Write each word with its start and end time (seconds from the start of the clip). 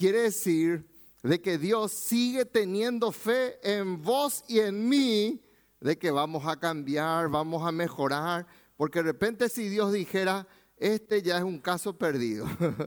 quiere 0.00 0.22
decir 0.22 0.88
de 1.22 1.42
que 1.42 1.58
Dios 1.58 1.92
sigue 1.92 2.46
teniendo 2.46 3.12
fe 3.12 3.58
en 3.62 4.00
vos 4.00 4.42
y 4.48 4.60
en 4.60 4.88
mí, 4.88 5.44
de 5.78 5.98
que 5.98 6.10
vamos 6.10 6.46
a 6.46 6.58
cambiar, 6.58 7.28
vamos 7.28 7.62
a 7.68 7.70
mejorar, 7.70 8.46
porque 8.78 9.00
de 9.00 9.12
repente 9.12 9.50
si 9.50 9.68
Dios 9.68 9.92
dijera, 9.92 10.48
este 10.78 11.20
ya 11.20 11.36
es 11.36 11.44
un 11.44 11.58
caso 11.58 11.98
perdido, 11.98 12.46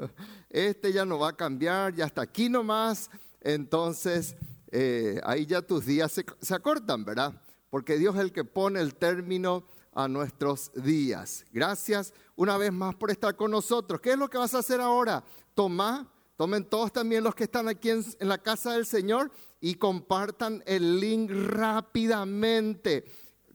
este 0.49 0.91
ya 0.91 1.05
no 1.05 1.19
va 1.19 1.29
a 1.29 1.37
cambiar, 1.37 1.93
ya 1.93 2.05
está 2.05 2.23
aquí 2.23 2.49
nomás, 2.49 3.11
entonces 3.41 4.35
eh, 4.71 5.21
ahí 5.23 5.45
ya 5.45 5.61
tus 5.61 5.85
días 5.85 6.11
se, 6.11 6.25
se 6.41 6.55
acortan, 6.55 7.05
¿verdad? 7.05 7.39
Porque 7.69 7.99
Dios 7.99 8.15
es 8.15 8.21
el 8.21 8.31
que 8.31 8.43
pone 8.43 8.81
el 8.81 8.95
término 8.95 9.67
a 9.91 10.07
nuestros 10.07 10.71
días. 10.73 11.45
Gracias 11.51 12.11
una 12.35 12.57
vez 12.57 12.73
más 12.73 12.95
por 12.95 13.11
estar 13.11 13.35
con 13.35 13.51
nosotros. 13.51 14.01
¿Qué 14.01 14.13
es 14.13 14.17
lo 14.17 14.31
que 14.31 14.39
vas 14.39 14.55
a 14.55 14.59
hacer 14.59 14.81
ahora? 14.81 15.23
Toma, 15.53 16.11
tomen 16.35 16.65
todos 16.65 16.91
también 16.91 17.23
los 17.23 17.35
que 17.35 17.45
están 17.45 17.67
aquí 17.67 17.89
en, 17.89 18.03
en 18.19 18.27
la 18.27 18.37
casa 18.37 18.73
del 18.73 18.85
Señor 18.85 19.31
y 19.59 19.75
compartan 19.75 20.63
el 20.65 20.99
link 20.99 21.31
rápidamente, 21.31 23.05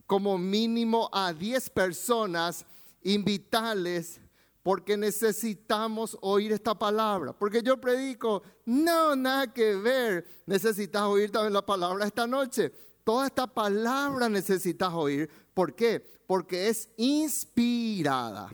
como 0.05 0.37
mínimo 0.37 1.09
a 1.13 1.33
10 1.33 1.69
personas, 1.69 2.65
invitarles 3.03 4.19
porque 4.63 4.97
necesitamos 4.97 6.17
oír 6.21 6.51
esta 6.51 6.77
palabra. 6.77 7.33
Porque 7.33 7.63
yo 7.63 7.79
predico, 7.79 8.43
no, 8.65 9.15
nada 9.15 9.51
que 9.53 9.75
ver. 9.75 10.43
Necesitas 10.45 11.03
oír 11.03 11.31
también 11.31 11.53
la 11.53 11.65
palabra 11.65 12.05
esta 12.05 12.27
noche. 12.27 12.71
Toda 13.03 13.27
esta 13.27 13.47
palabra 13.47 14.29
necesitas 14.29 14.93
oír. 14.93 15.29
¿Por 15.53 15.73
qué? 15.73 16.03
Porque 16.27 16.67
es 16.69 16.89
inspirada. 16.97 18.53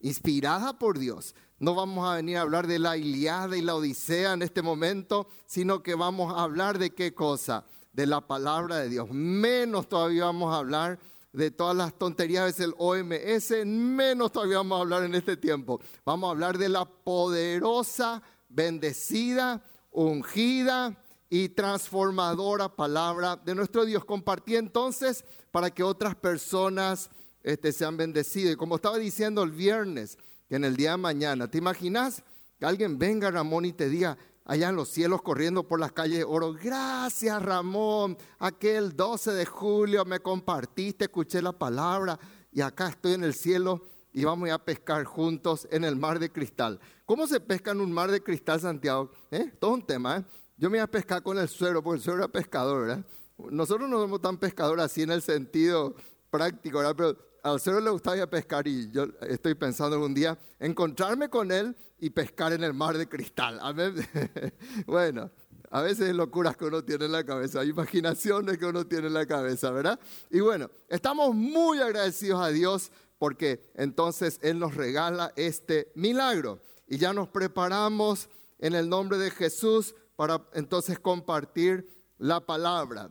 Inspirada 0.00 0.78
por 0.78 0.98
Dios. 0.98 1.34
No 1.60 1.74
vamos 1.74 2.08
a 2.08 2.16
venir 2.16 2.36
a 2.36 2.42
hablar 2.42 2.66
de 2.66 2.78
la 2.78 2.96
Iliada 2.96 3.56
y 3.56 3.62
la 3.62 3.74
Odisea 3.74 4.34
en 4.34 4.42
este 4.42 4.62
momento, 4.62 5.26
sino 5.46 5.82
que 5.82 5.94
vamos 5.94 6.32
a 6.32 6.42
hablar 6.42 6.78
de 6.78 6.90
qué 6.90 7.14
cosa? 7.14 7.64
De 7.92 8.06
la 8.06 8.20
palabra 8.20 8.76
de 8.76 8.88
Dios. 8.88 9.10
Menos 9.10 9.88
todavía 9.88 10.26
vamos 10.26 10.54
a 10.54 10.58
hablar 10.58 10.98
de 11.32 11.50
todas 11.50 11.76
las 11.76 11.94
tonterías 11.98 12.56
del 12.56 12.74
OMS, 12.78 13.66
menos 13.66 14.32
todavía 14.32 14.58
vamos 14.58 14.78
a 14.78 14.82
hablar 14.82 15.04
en 15.04 15.14
este 15.14 15.36
tiempo. 15.36 15.80
Vamos 16.04 16.28
a 16.28 16.30
hablar 16.30 16.58
de 16.58 16.68
la 16.68 16.84
poderosa, 16.84 18.22
bendecida, 18.48 19.62
ungida 19.90 20.96
y 21.28 21.50
transformadora 21.50 22.68
palabra 22.68 23.36
de 23.36 23.54
nuestro 23.54 23.84
Dios. 23.84 24.04
Compartí 24.04 24.56
entonces 24.56 25.24
para 25.50 25.70
que 25.70 25.82
otras 25.82 26.14
personas 26.14 27.10
este, 27.42 27.72
sean 27.72 27.96
bendecidas. 27.96 28.54
Y 28.54 28.56
como 28.56 28.76
estaba 28.76 28.98
diciendo 28.98 29.42
el 29.42 29.50
viernes, 29.50 30.18
que 30.48 30.56
en 30.56 30.64
el 30.64 30.76
día 30.76 30.92
de 30.92 30.96
mañana, 30.96 31.48
¿te 31.48 31.58
imaginas 31.58 32.22
que 32.58 32.66
alguien 32.66 32.98
venga, 32.98 33.30
Ramón, 33.30 33.64
y 33.64 33.72
te 33.72 33.88
diga, 33.88 34.18
allá 34.48 34.70
en 34.70 34.76
los 34.76 34.88
cielos 34.88 35.22
corriendo 35.22 35.62
por 35.62 35.78
las 35.78 35.92
calles 35.92 36.18
de 36.18 36.24
oro. 36.24 36.54
Gracias 36.54 37.40
Ramón, 37.40 38.16
aquel 38.38 38.96
12 38.96 39.32
de 39.32 39.46
julio 39.46 40.04
me 40.04 40.20
compartiste, 40.20 41.04
escuché 41.04 41.40
la 41.40 41.52
palabra 41.52 42.18
y 42.50 42.62
acá 42.62 42.88
estoy 42.88 43.12
en 43.12 43.24
el 43.24 43.34
cielo 43.34 43.82
y 44.12 44.24
vamos 44.24 44.50
a 44.50 44.58
pescar 44.58 45.04
juntos 45.04 45.68
en 45.70 45.84
el 45.84 45.96
mar 45.96 46.18
de 46.18 46.32
cristal. 46.32 46.80
¿Cómo 47.04 47.26
se 47.26 47.40
pesca 47.40 47.70
en 47.72 47.80
un 47.82 47.92
mar 47.92 48.10
de 48.10 48.22
cristal, 48.22 48.58
Santiago? 48.58 49.12
¿Eh? 49.30 49.52
Todo 49.60 49.72
un 49.72 49.86
tema. 49.86 50.16
¿eh? 50.16 50.24
Yo 50.56 50.70
me 50.70 50.78
voy 50.78 50.82
a 50.82 50.90
pescar 50.90 51.22
con 51.22 51.38
el 51.38 51.48
suero, 51.48 51.82
porque 51.82 51.98
el 51.98 52.02
suero 52.02 52.20
era 52.20 52.28
pescador. 52.28 52.86
¿verdad? 52.86 53.04
Nosotros 53.50 53.88
no 53.88 54.00
somos 54.00 54.20
tan 54.20 54.38
pescadores 54.38 54.86
así 54.86 55.02
en 55.02 55.10
el 55.10 55.22
sentido 55.22 55.94
práctico, 56.30 56.78
¿verdad? 56.78 56.94
pero 56.96 57.16
al 57.52 57.60
suero 57.60 57.80
le 57.80 57.90
gustaba 57.90 58.26
pescar 58.26 58.66
y 58.66 58.90
yo 58.90 59.06
estoy 59.22 59.54
pensando 59.54 60.00
un 60.04 60.14
día 60.14 60.38
encontrarme 60.58 61.28
con 61.28 61.50
él 61.50 61.76
y 61.98 62.10
pescar 62.10 62.52
en 62.52 62.62
el 62.64 62.74
mar 62.74 62.96
de 62.96 63.08
cristal. 63.08 63.60
Bueno, 64.86 65.30
a 65.70 65.82
veces 65.82 66.08
es 66.08 66.14
locuras 66.14 66.56
que 66.56 66.64
uno 66.64 66.82
tiene 66.84 67.06
en 67.06 67.12
la 67.12 67.24
cabeza, 67.24 67.64
imaginaciones 67.64 68.58
que 68.58 68.66
uno 68.66 68.86
tiene 68.86 69.08
en 69.08 69.14
la 69.14 69.26
cabeza, 69.26 69.70
¿verdad? 69.70 69.98
Y 70.30 70.40
bueno, 70.40 70.70
estamos 70.88 71.34
muy 71.34 71.80
agradecidos 71.80 72.40
a 72.40 72.48
Dios 72.48 72.90
porque 73.18 73.70
entonces 73.74 74.38
Él 74.42 74.58
nos 74.58 74.74
regala 74.74 75.32
este 75.36 75.92
milagro 75.94 76.60
y 76.86 76.98
ya 76.98 77.12
nos 77.12 77.28
preparamos 77.28 78.28
en 78.58 78.74
el 78.74 78.88
nombre 78.88 79.18
de 79.18 79.30
Jesús 79.30 79.94
para 80.16 80.42
entonces 80.54 80.98
compartir 80.98 81.88
la 82.18 82.40
palabra. 82.40 83.10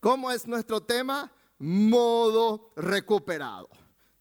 ¿Cómo 0.00 0.30
es 0.30 0.46
nuestro 0.46 0.80
tema? 0.80 1.32
Modo 1.60 2.72
recuperado. 2.76 3.68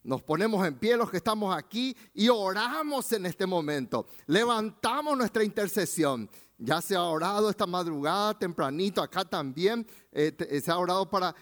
Nos 0.04 0.22
ponemos 0.22 0.66
en 0.66 0.78
pie 0.78 0.96
los 0.96 1.10
que 1.10 1.18
estamos 1.18 1.56
aquí 1.56 1.96
y 2.14 2.30
oramos 2.30 3.12
en 3.12 3.26
este 3.26 3.46
momento. 3.46 4.06
Levantamos 4.28 5.18
nuestra 5.18 5.44
intercesión. 5.44 6.30
Ya 6.58 6.82
se 6.82 6.96
ha 6.96 7.04
orado 7.04 7.50
esta 7.50 7.66
madrugada, 7.66 8.38
tempranito, 8.38 9.02
acá 9.02 9.26
también. 9.26 9.88
Eh, 10.12 10.62
se 10.64 10.72
ha 10.72 10.78
orado 10.78 11.10
para 11.10 11.36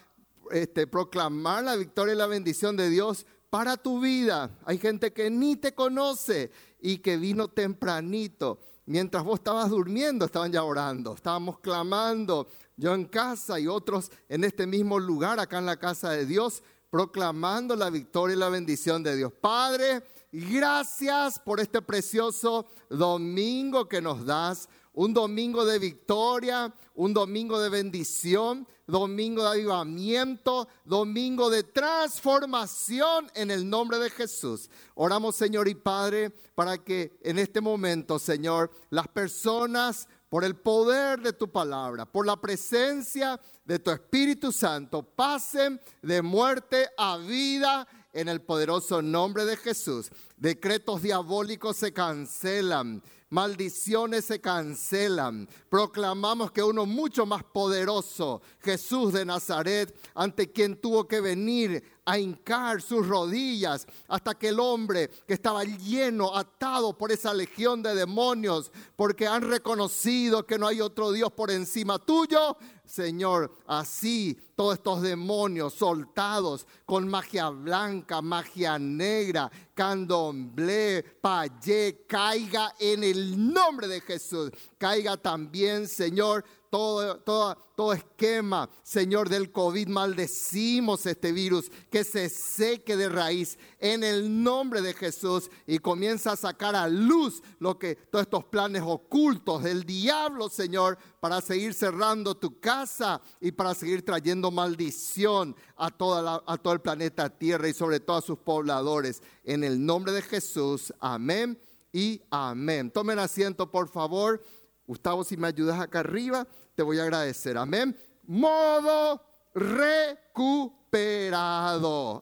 este, 0.51 0.87
proclamar 0.87 1.63
la 1.63 1.75
victoria 1.75 2.13
y 2.13 2.17
la 2.17 2.27
bendición 2.27 2.77
de 2.77 2.89
Dios 2.89 3.25
para 3.49 3.77
tu 3.77 3.99
vida. 3.99 4.57
Hay 4.65 4.77
gente 4.77 5.13
que 5.13 5.29
ni 5.29 5.55
te 5.55 5.73
conoce 5.73 6.51
y 6.79 6.97
que 6.99 7.17
vino 7.17 7.47
tempranito. 7.47 8.59
Mientras 8.85 9.23
vos 9.23 9.39
estabas 9.39 9.69
durmiendo, 9.69 10.25
estaban 10.25 10.51
ya 10.51 10.63
orando. 10.63 11.13
Estábamos 11.13 11.59
clamando, 11.59 12.47
yo 12.77 12.93
en 12.93 13.05
casa 13.05 13.59
y 13.59 13.67
otros 13.67 14.11
en 14.29 14.43
este 14.43 14.65
mismo 14.65 14.97
lugar, 14.99 15.39
acá 15.39 15.57
en 15.57 15.65
la 15.65 15.77
casa 15.77 16.11
de 16.11 16.25
Dios 16.25 16.63
proclamando 16.89 17.75
la 17.75 17.89
victoria 17.89 18.35
y 18.35 18.39
la 18.39 18.49
bendición 18.49 19.03
de 19.03 19.15
Dios. 19.15 19.33
Padre, 19.41 20.03
gracias 20.31 21.39
por 21.39 21.59
este 21.59 21.81
precioso 21.81 22.65
domingo 22.89 23.87
que 23.87 24.01
nos 24.01 24.25
das. 24.25 24.69
Un 24.93 25.13
domingo 25.13 25.63
de 25.63 25.77
victoria, 25.77 26.73
un 26.95 27.13
domingo 27.13 27.59
de 27.59 27.69
bendición, 27.69 28.67
domingo 28.87 29.43
de 29.43 29.49
avivamiento, 29.49 30.67
domingo 30.85 31.51
de 31.51 31.61
transformación 31.61 33.29
en 33.35 33.51
el 33.51 33.69
nombre 33.69 33.99
de 33.99 34.09
Jesús. 34.09 34.71
Oramos, 34.95 35.35
Señor 35.35 35.67
y 35.67 35.75
Padre, 35.75 36.31
para 36.55 36.79
que 36.79 37.19
en 37.21 37.37
este 37.37 37.61
momento, 37.61 38.17
Señor, 38.17 38.71
las 38.89 39.07
personas 39.07 40.07
por 40.29 40.43
el 40.43 40.55
poder 40.55 41.21
de 41.21 41.33
tu 41.33 41.51
palabra, 41.51 42.05
por 42.05 42.25
la 42.25 42.39
presencia 42.39 43.39
de 43.65 43.79
tu 43.79 43.91
Espíritu 43.91 44.51
Santo, 44.51 45.03
pasen 45.03 45.79
de 46.01 46.21
muerte 46.21 46.89
a 46.97 47.17
vida 47.17 47.87
en 48.13 48.27
el 48.27 48.41
poderoso 48.41 49.01
nombre 49.01 49.45
de 49.45 49.57
Jesús. 49.57 50.09
Decretos 50.37 51.01
diabólicos 51.01 51.77
se 51.77 51.93
cancelan 51.93 53.01
maldiciones 53.29 54.25
se 54.25 54.39
cancelan. 54.39 55.47
Proclamamos 55.69 56.51
que 56.51 56.63
uno 56.63 56.85
mucho 56.85 57.25
más 57.25 57.43
poderoso, 57.43 58.41
Jesús 58.61 59.13
de 59.13 59.25
Nazaret, 59.25 59.95
ante 60.15 60.51
quien 60.51 60.79
tuvo 60.79 61.07
que 61.07 61.21
venir 61.21 61.83
a 62.07 62.17
hincar 62.17 62.81
sus 62.81 63.05
rodillas 63.05 63.85
hasta 64.07 64.33
que 64.33 64.47
el 64.47 64.61
hombre 64.61 65.09
que 65.27 65.33
estaba 65.33 65.65
lleno, 65.65 66.35
atado 66.35 66.97
por 66.97 67.11
esa 67.11 67.33
legión 67.33 67.83
de 67.83 67.93
demonios, 67.93 68.71
porque 68.95 69.27
han 69.27 69.41
reconocido 69.41 70.45
que 70.45 70.57
no 70.57 70.67
hay 70.67 70.79
otro 70.79 71.11
Dios 71.11 71.33
por 71.33 71.51
encima 71.51 71.99
tuyo, 71.99 72.55
Señor, 72.85 73.51
así 73.67 74.39
todos 74.55 74.75
estos 74.75 75.01
demonios 75.01 75.73
soltados 75.73 76.65
con 76.85 77.09
magia 77.09 77.49
blanca, 77.49 78.21
magia 78.21 78.79
negra, 78.79 79.51
candomblé, 79.73 81.03
payé, 81.03 82.05
caiga 82.07 82.73
en 82.79 83.03
el 83.03 83.53
nombre 83.53 83.89
de 83.89 83.99
Jesús. 83.99 84.51
Caiga 84.77 85.17
también, 85.17 85.89
Señor, 85.89 86.45
todo, 86.77 87.57
todo, 87.75 87.93
esquema, 87.93 88.69
Señor, 88.83 89.29
del 89.29 89.51
COVID. 89.51 89.87
Maldecimos 89.87 91.07
este 91.07 91.31
virus, 91.31 91.71
que 91.89 92.03
se 92.03 92.29
seque 92.29 92.95
de 92.95 93.09
raíz 93.09 93.57
en 93.79 94.03
el 94.03 94.43
nombre 94.43 94.83
de 94.83 94.93
Jesús 94.93 95.49
y 95.65 95.79
comienza 95.79 96.33
a 96.33 96.35
sacar 96.35 96.75
a 96.75 96.87
luz 96.87 97.41
lo 97.57 97.79
que 97.79 97.95
todos 97.95 98.23
estos 98.23 98.45
planes 98.45 98.83
ocultos 98.85 99.63
del 99.63 99.85
diablo, 99.85 100.49
Señor, 100.49 100.99
para 101.19 101.41
seguir 101.41 101.73
cerrando 101.73 102.35
tu 102.35 102.59
casa 102.59 103.21
y 103.41 103.51
para 103.51 103.73
seguir 103.73 104.05
trayendo 104.05 104.51
maldición 104.51 105.55
a, 105.77 105.89
toda 105.89 106.43
a 106.45 106.57
todo 106.57 106.73
el 106.73 106.81
planeta 106.81 107.27
Tierra 107.27 107.67
y 107.67 107.73
sobre 107.73 107.99
todo 107.99 108.17
a 108.17 108.21
sus 108.21 108.37
pobladores. 108.37 109.23
En 109.43 109.63
el 109.63 109.83
nombre 109.83 110.11
de 110.11 110.21
Jesús, 110.21 110.93
amén 110.99 111.59
y 111.91 112.21
amén. 112.29 112.91
Tomen 112.91 113.17
asiento, 113.17 113.71
por 113.71 113.87
favor. 113.87 114.43
Gustavo, 114.87 115.25
si 115.25 115.35
me 115.35 115.47
ayudas 115.47 115.81
acá 115.81 115.99
arriba, 115.99 116.47
te 116.77 116.83
voy 116.83 116.99
a 116.99 117.03
agradecer. 117.03 117.57
Amén. 117.57 117.97
Modo 118.27 119.19
recuperado. 119.55 120.63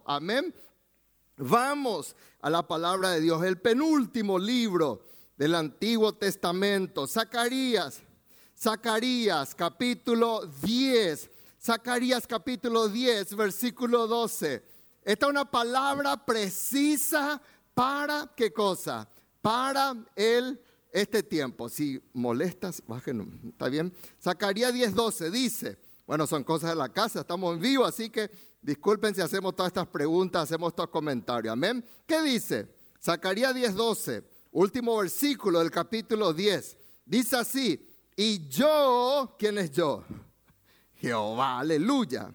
Amén. 0.05 0.55
Vamos 1.35 2.15
a 2.39 2.49
la 2.49 2.65
palabra 2.65 3.11
de 3.11 3.19
Dios, 3.19 3.43
el 3.43 3.59
penúltimo 3.59 4.39
libro 4.39 5.01
del 5.35 5.55
Antiguo 5.55 6.13
Testamento, 6.13 7.05
Zacarías. 7.05 8.01
Zacarías 8.57 9.53
capítulo 9.53 10.45
10. 10.45 11.29
Zacarías 11.61 12.25
capítulo 12.25 12.87
10, 12.87 13.35
versículo 13.35 14.07
12. 14.07 14.63
Esta 15.03 15.25
es 15.25 15.29
una 15.29 15.51
palabra 15.51 16.25
precisa 16.25 17.41
para 17.73 18.31
qué 18.33 18.53
cosa? 18.53 19.05
Para 19.41 19.97
el 20.15 20.61
este 20.95 21.21
tiempo. 21.23 21.67
Si 21.67 22.01
molestas, 22.13 22.81
bajen, 22.87 23.41
¿está 23.49 23.67
bien? 23.67 23.93
Zacarías 24.21 24.73
10:12 24.73 25.29
dice, 25.29 25.77
bueno, 26.07 26.25
son 26.25 26.43
cosas 26.43 26.69
de 26.69 26.75
la 26.77 26.89
casa, 26.89 27.19
estamos 27.19 27.53
en 27.53 27.61
vivo, 27.61 27.83
así 27.83 28.09
que 28.09 28.31
disculpen 28.61 29.13
si 29.13 29.21
hacemos 29.21 29.55
todas 29.55 29.71
estas 29.71 29.87
preguntas, 29.87 30.43
hacemos 30.43 30.69
estos 30.69 30.87
comentarios. 30.87 31.51
Amén. 31.51 31.83
¿Qué 32.07 32.21
dice? 32.21 32.73
Zacarías 33.03 33.53
10:12, 33.53 34.23
último 34.53 34.97
versículo 34.97 35.59
del 35.59 35.69
capítulo 35.69 36.33
10. 36.33 36.77
Dice 37.05 37.35
así, 37.35 37.85
y 38.15 38.47
yo, 38.47 39.35
¿quién 39.37 39.57
es 39.57 39.71
yo? 39.71 40.05
Jehová, 40.95 41.59
aleluya. 41.59 42.33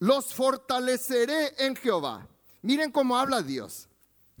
Los 0.00 0.34
fortaleceré 0.34 1.54
en 1.56 1.76
Jehová. 1.76 2.26
Miren 2.62 2.90
cómo 2.90 3.16
habla 3.16 3.42
Dios. 3.42 3.88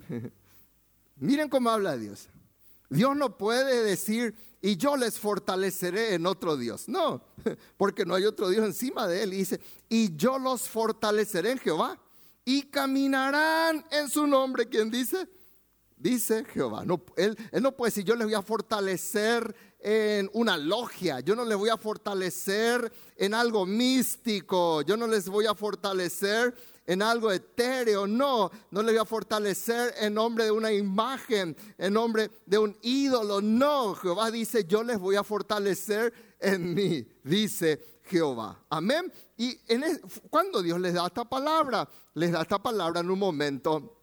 Miren 1.16 1.48
cómo 1.48 1.70
habla 1.70 1.96
Dios. 1.96 2.28
Dios 2.94 3.16
no 3.16 3.36
puede 3.36 3.82
decir, 3.82 4.34
y 4.62 4.76
yo 4.76 4.96
les 4.96 5.18
fortaleceré 5.18 6.14
en 6.14 6.26
otro 6.26 6.56
Dios. 6.56 6.88
No, 6.88 7.22
porque 7.76 8.06
no 8.06 8.14
hay 8.14 8.24
otro 8.24 8.48
Dios 8.48 8.64
encima 8.64 9.08
de 9.08 9.22
él. 9.22 9.34
Y 9.34 9.38
dice, 9.38 9.60
y 9.88 10.16
yo 10.16 10.38
los 10.38 10.68
fortaleceré 10.68 11.50
en 11.50 11.58
Jehová. 11.58 12.00
Y 12.44 12.62
caminarán 12.62 13.84
en 13.90 14.08
su 14.08 14.26
nombre. 14.26 14.68
¿Quién 14.68 14.90
dice? 14.90 15.28
Dice 15.96 16.44
Jehová. 16.44 16.84
No, 16.84 17.02
él, 17.16 17.36
él 17.50 17.62
no 17.62 17.72
puede 17.72 17.90
decir, 17.90 18.04
yo 18.04 18.14
les 18.14 18.26
voy 18.26 18.34
a 18.34 18.42
fortalecer 18.42 19.54
en 19.80 20.30
una 20.32 20.56
logia, 20.56 21.20
yo 21.20 21.36
no 21.36 21.44
les 21.44 21.58
voy 21.58 21.68
a 21.68 21.76
fortalecer 21.76 22.90
en 23.16 23.34
algo 23.34 23.66
místico, 23.66 24.80
yo 24.80 24.96
no 24.96 25.06
les 25.06 25.28
voy 25.28 25.44
a 25.44 25.54
fortalecer 25.54 26.54
en 26.86 27.02
algo 27.02 27.32
etéreo, 27.32 28.06
no, 28.06 28.50
no 28.70 28.82
les 28.82 28.94
voy 28.94 29.02
a 29.02 29.04
fortalecer 29.04 29.94
en 29.98 30.14
nombre 30.14 30.44
de 30.44 30.50
una 30.50 30.72
imagen, 30.72 31.56
en 31.78 31.92
nombre 31.92 32.30
de 32.46 32.58
un 32.58 32.76
ídolo, 32.82 33.40
no, 33.40 33.94
Jehová 33.94 34.30
dice, 34.30 34.64
yo 34.64 34.82
les 34.82 34.98
voy 34.98 35.16
a 35.16 35.24
fortalecer 35.24 36.12
en 36.38 36.74
mí, 36.74 37.06
dice 37.22 38.00
Jehová. 38.04 38.64
Amén. 38.68 39.10
Y 39.36 39.58
cuando 40.30 40.62
Dios 40.62 40.78
les 40.80 40.94
da 40.94 41.06
esta 41.06 41.24
palabra, 41.24 41.88
les 42.14 42.32
da 42.32 42.42
esta 42.42 42.62
palabra 42.62 43.00
en 43.00 43.10
un 43.10 43.18
momento 43.18 44.00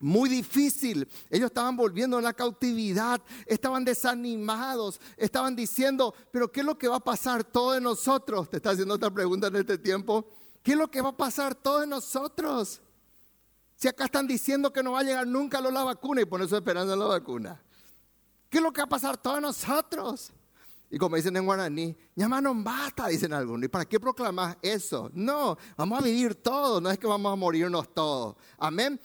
muy 0.00 0.28
difícil. 0.28 1.08
Ellos 1.28 1.46
estaban 1.46 1.76
volviendo 1.76 2.18
a 2.18 2.22
la 2.22 2.32
cautividad, 2.32 3.20
estaban 3.46 3.84
desanimados, 3.84 5.00
estaban 5.16 5.54
diciendo, 5.54 6.14
pero 6.32 6.50
¿qué 6.50 6.60
es 6.60 6.66
lo 6.66 6.76
que 6.76 6.88
va 6.88 6.96
a 6.96 7.00
pasar 7.04 7.44
todo 7.44 7.72
de 7.72 7.80
nosotros? 7.80 8.48
Te 8.50 8.56
está 8.56 8.70
haciendo 8.70 8.94
otra 8.94 9.10
pregunta 9.10 9.46
en 9.46 9.56
este 9.56 9.78
tiempo. 9.78 10.26
¿Qué 10.62 10.72
es 10.72 10.78
lo 10.78 10.90
que 10.90 11.00
va 11.00 11.10
a 11.10 11.16
pasar 11.16 11.54
todo 11.54 11.80
de 11.80 11.86
nosotros? 11.86 12.82
Si 13.76 13.88
acá 13.88 14.04
están 14.04 14.26
diciendo 14.26 14.72
que 14.72 14.82
no 14.82 14.92
va 14.92 15.00
a 15.00 15.04
llegar 15.04 15.26
nunca 15.26 15.60
la 15.60 15.84
vacuna 15.84 16.20
y 16.20 16.26
por 16.26 16.42
eso 16.42 16.56
esperando 16.56 16.94
la 16.94 17.06
vacuna. 17.06 17.62
¿Qué 18.50 18.58
es 18.58 18.62
lo 18.62 18.72
que 18.72 18.80
va 18.80 18.84
a 18.84 18.88
pasar 18.88 19.16
todo 19.16 19.36
de 19.36 19.40
nosotros? 19.40 20.32
Y 20.90 20.98
como 20.98 21.16
dicen 21.16 21.36
en 21.36 21.46
guaraní, 21.46 21.96
llamaron 22.16 22.64
basta, 22.64 23.06
dicen 23.06 23.32
algunos. 23.32 23.64
¿Y 23.64 23.68
para 23.68 23.84
qué 23.84 24.00
proclamas 24.00 24.58
eso? 24.60 25.08
No, 25.14 25.56
vamos 25.76 26.00
a 26.00 26.02
vivir 26.02 26.34
todos, 26.34 26.82
no 26.82 26.90
es 26.90 26.98
que 26.98 27.06
vamos 27.06 27.32
a 27.32 27.36
morirnos 27.36 27.94
todos. 27.94 28.36
Amén. 28.58 29.00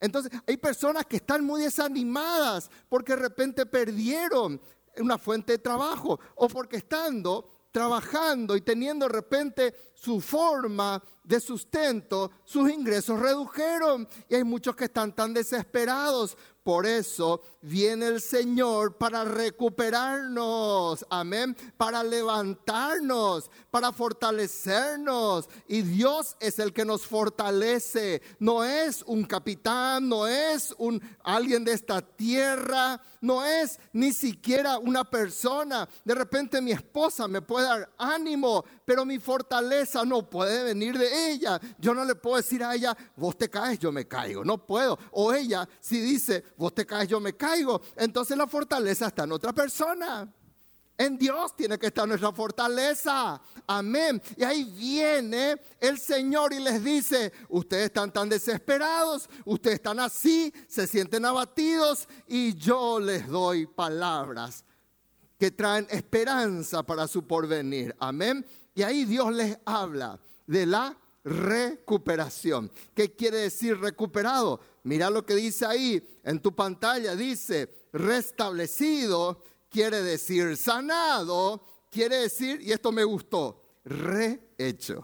Entonces, 0.00 0.32
hay 0.46 0.56
personas 0.56 1.04
que 1.04 1.16
están 1.16 1.44
muy 1.44 1.62
desanimadas 1.62 2.70
porque 2.88 3.14
de 3.14 3.22
repente 3.22 3.66
perdieron 3.66 4.60
una 4.98 5.18
fuente 5.18 5.52
de 5.52 5.58
trabajo 5.58 6.18
o 6.34 6.48
porque 6.48 6.78
estando 6.78 7.48
trabajando 7.70 8.56
y 8.56 8.62
teniendo 8.62 9.06
de 9.06 9.12
repente 9.12 9.74
su 9.96 10.20
forma 10.20 11.02
de 11.24 11.40
sustento, 11.40 12.30
sus 12.44 12.70
ingresos 12.70 13.18
redujeron. 13.18 14.06
Y 14.28 14.36
hay 14.36 14.44
muchos 14.44 14.76
que 14.76 14.84
están 14.84 15.14
tan 15.14 15.34
desesperados 15.34 16.36
por 16.66 16.84
eso 16.84 17.42
viene 17.62 18.08
el 18.08 18.20
Señor 18.20 18.96
para 18.96 19.22
recuperarnos, 19.22 21.06
amén, 21.08 21.56
para 21.76 22.02
levantarnos, 22.02 23.48
para 23.70 23.92
fortalecernos. 23.92 25.48
Y 25.68 25.82
Dios 25.82 26.36
es 26.40 26.58
el 26.58 26.72
que 26.72 26.84
nos 26.84 27.06
fortalece. 27.06 28.20
No 28.40 28.64
es 28.64 29.04
un 29.06 29.22
capitán, 29.22 30.08
no 30.08 30.26
es 30.26 30.74
un 30.76 31.00
alguien 31.22 31.64
de 31.64 31.70
esta 31.70 32.02
tierra, 32.02 33.00
no 33.20 33.44
es 33.44 33.78
ni 33.92 34.12
siquiera 34.12 34.80
una 34.80 35.04
persona. 35.04 35.88
De 36.04 36.16
repente 36.16 36.60
mi 36.60 36.72
esposa 36.72 37.28
me 37.28 37.42
puede 37.42 37.66
dar 37.66 37.92
ánimo, 37.96 38.64
pero 38.86 39.04
mi 39.04 39.18
fortaleza 39.18 40.04
no 40.04 40.30
puede 40.30 40.62
venir 40.62 40.96
de 40.96 41.32
ella. 41.32 41.60
Yo 41.76 41.92
no 41.92 42.04
le 42.04 42.14
puedo 42.14 42.36
decir 42.36 42.62
a 42.62 42.74
ella, 42.74 42.96
vos 43.16 43.36
te 43.36 43.50
caes, 43.50 43.80
yo 43.80 43.90
me 43.90 44.06
caigo. 44.06 44.44
No 44.44 44.64
puedo. 44.64 44.96
O 45.10 45.34
ella, 45.34 45.68
si 45.80 46.00
dice, 46.00 46.44
vos 46.56 46.72
te 46.72 46.86
caes, 46.86 47.08
yo 47.08 47.20
me 47.20 47.36
caigo, 47.36 47.82
entonces 47.96 48.38
la 48.38 48.46
fortaleza 48.46 49.08
está 49.08 49.24
en 49.24 49.32
otra 49.32 49.52
persona. 49.52 50.32
En 50.98 51.18
Dios 51.18 51.54
tiene 51.56 51.78
que 51.78 51.88
estar 51.88 52.06
nuestra 52.06 52.32
fortaleza. 52.32 53.42
Amén. 53.66 54.22
Y 54.36 54.44
ahí 54.44 54.64
viene 54.64 55.60
el 55.80 55.98
Señor 55.98 56.52
y 56.52 56.60
les 56.60 56.82
dice, 56.82 57.32
ustedes 57.48 57.86
están 57.86 58.12
tan 58.12 58.28
desesperados, 58.28 59.28
ustedes 59.44 59.76
están 59.76 59.98
así, 59.98 60.54
se 60.68 60.86
sienten 60.86 61.24
abatidos 61.24 62.08
y 62.28 62.54
yo 62.54 63.00
les 63.00 63.26
doy 63.26 63.66
palabras 63.66 64.64
que 65.38 65.50
traen 65.50 65.86
esperanza 65.90 66.84
para 66.84 67.08
su 67.08 67.26
porvenir. 67.26 67.94
Amén. 67.98 68.46
Y 68.76 68.82
ahí 68.82 69.06
Dios 69.06 69.32
les 69.32 69.58
habla 69.64 70.20
de 70.46 70.66
la 70.66 70.94
recuperación. 71.24 72.70
¿Qué 72.94 73.16
quiere 73.16 73.38
decir 73.38 73.80
recuperado? 73.80 74.60
Mira 74.84 75.08
lo 75.08 75.24
que 75.24 75.34
dice 75.34 75.64
ahí 75.64 76.20
en 76.22 76.40
tu 76.40 76.54
pantalla. 76.54 77.16
Dice 77.16 77.86
restablecido, 77.94 79.42
quiere 79.70 80.02
decir 80.02 80.58
sanado, 80.58 81.64
quiere 81.90 82.18
decir, 82.18 82.60
y 82.60 82.70
esto 82.70 82.92
me 82.92 83.02
gustó, 83.02 83.78
rehecho. 83.86 85.02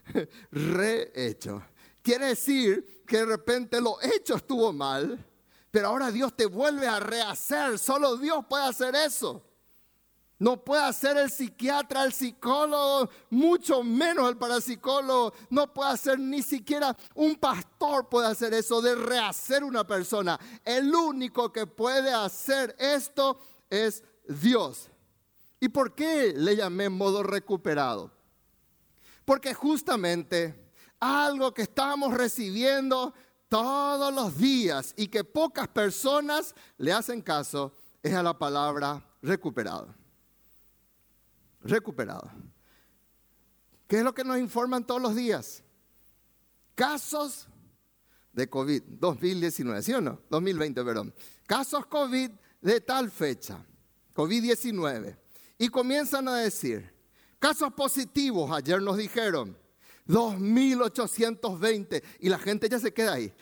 rehecho. 0.50 1.62
Quiere 2.02 2.26
decir 2.26 3.02
que 3.06 3.16
de 3.16 3.24
repente 3.24 3.80
lo 3.80 3.96
hecho 4.02 4.36
estuvo 4.36 4.70
mal, 4.70 5.18
pero 5.70 5.88
ahora 5.88 6.10
Dios 6.10 6.36
te 6.36 6.44
vuelve 6.44 6.86
a 6.86 7.00
rehacer. 7.00 7.78
Solo 7.78 8.18
Dios 8.18 8.44
puede 8.46 8.66
hacer 8.66 8.94
eso. 8.94 9.42
No 10.42 10.56
puede 10.56 10.82
hacer 10.82 11.16
el 11.18 11.30
psiquiatra, 11.30 12.02
el 12.02 12.12
psicólogo, 12.12 13.08
mucho 13.30 13.84
menos 13.84 14.28
el 14.28 14.36
parapsicólogo. 14.36 15.32
No 15.50 15.72
puede 15.72 15.92
hacer 15.92 16.18
ni 16.18 16.42
siquiera 16.42 16.96
un 17.14 17.36
pastor 17.36 18.08
puede 18.08 18.26
hacer 18.26 18.52
eso 18.52 18.82
de 18.82 18.96
rehacer 18.96 19.62
una 19.62 19.86
persona. 19.86 20.36
El 20.64 20.92
único 20.92 21.52
que 21.52 21.68
puede 21.68 22.12
hacer 22.12 22.74
esto 22.80 23.38
es 23.70 24.02
Dios. 24.26 24.88
¿Y 25.60 25.68
por 25.68 25.94
qué 25.94 26.34
le 26.36 26.56
llamé 26.56 26.88
modo 26.88 27.22
recuperado? 27.22 28.10
Porque 29.24 29.54
justamente 29.54 30.72
algo 30.98 31.54
que 31.54 31.62
estamos 31.62 32.14
recibiendo 32.14 33.14
todos 33.48 34.12
los 34.12 34.36
días 34.36 34.92
y 34.96 35.06
que 35.06 35.22
pocas 35.22 35.68
personas 35.68 36.52
le 36.78 36.92
hacen 36.92 37.22
caso 37.22 37.72
es 38.02 38.12
a 38.12 38.24
la 38.24 38.36
palabra 38.36 39.06
recuperado 39.22 40.01
recuperado. 41.64 42.30
¿Qué 43.86 43.98
es 43.98 44.04
lo 44.04 44.14
que 44.14 44.24
nos 44.24 44.38
informan 44.38 44.86
todos 44.86 45.02
los 45.02 45.14
días? 45.14 45.62
Casos 46.74 47.48
de 48.32 48.48
COVID 48.48 48.82
2019, 48.84 49.82
¿sí 49.82 49.92
o 49.92 50.00
no? 50.00 50.20
2020, 50.30 50.82
perdón. 50.84 51.14
Casos 51.46 51.86
COVID 51.86 52.30
de 52.62 52.80
tal 52.80 53.10
fecha, 53.10 53.64
COVID-19. 54.14 55.16
Y 55.58 55.68
comienzan 55.68 56.28
a 56.28 56.36
decir, 56.36 56.92
casos 57.38 57.72
positivos, 57.74 58.50
ayer 58.50 58.80
nos 58.80 58.96
dijeron, 58.96 59.58
2.820, 60.08 62.02
y 62.20 62.28
la 62.28 62.38
gente 62.38 62.68
ya 62.68 62.78
se 62.78 62.92
queda 62.92 63.12
ahí. 63.14 63.32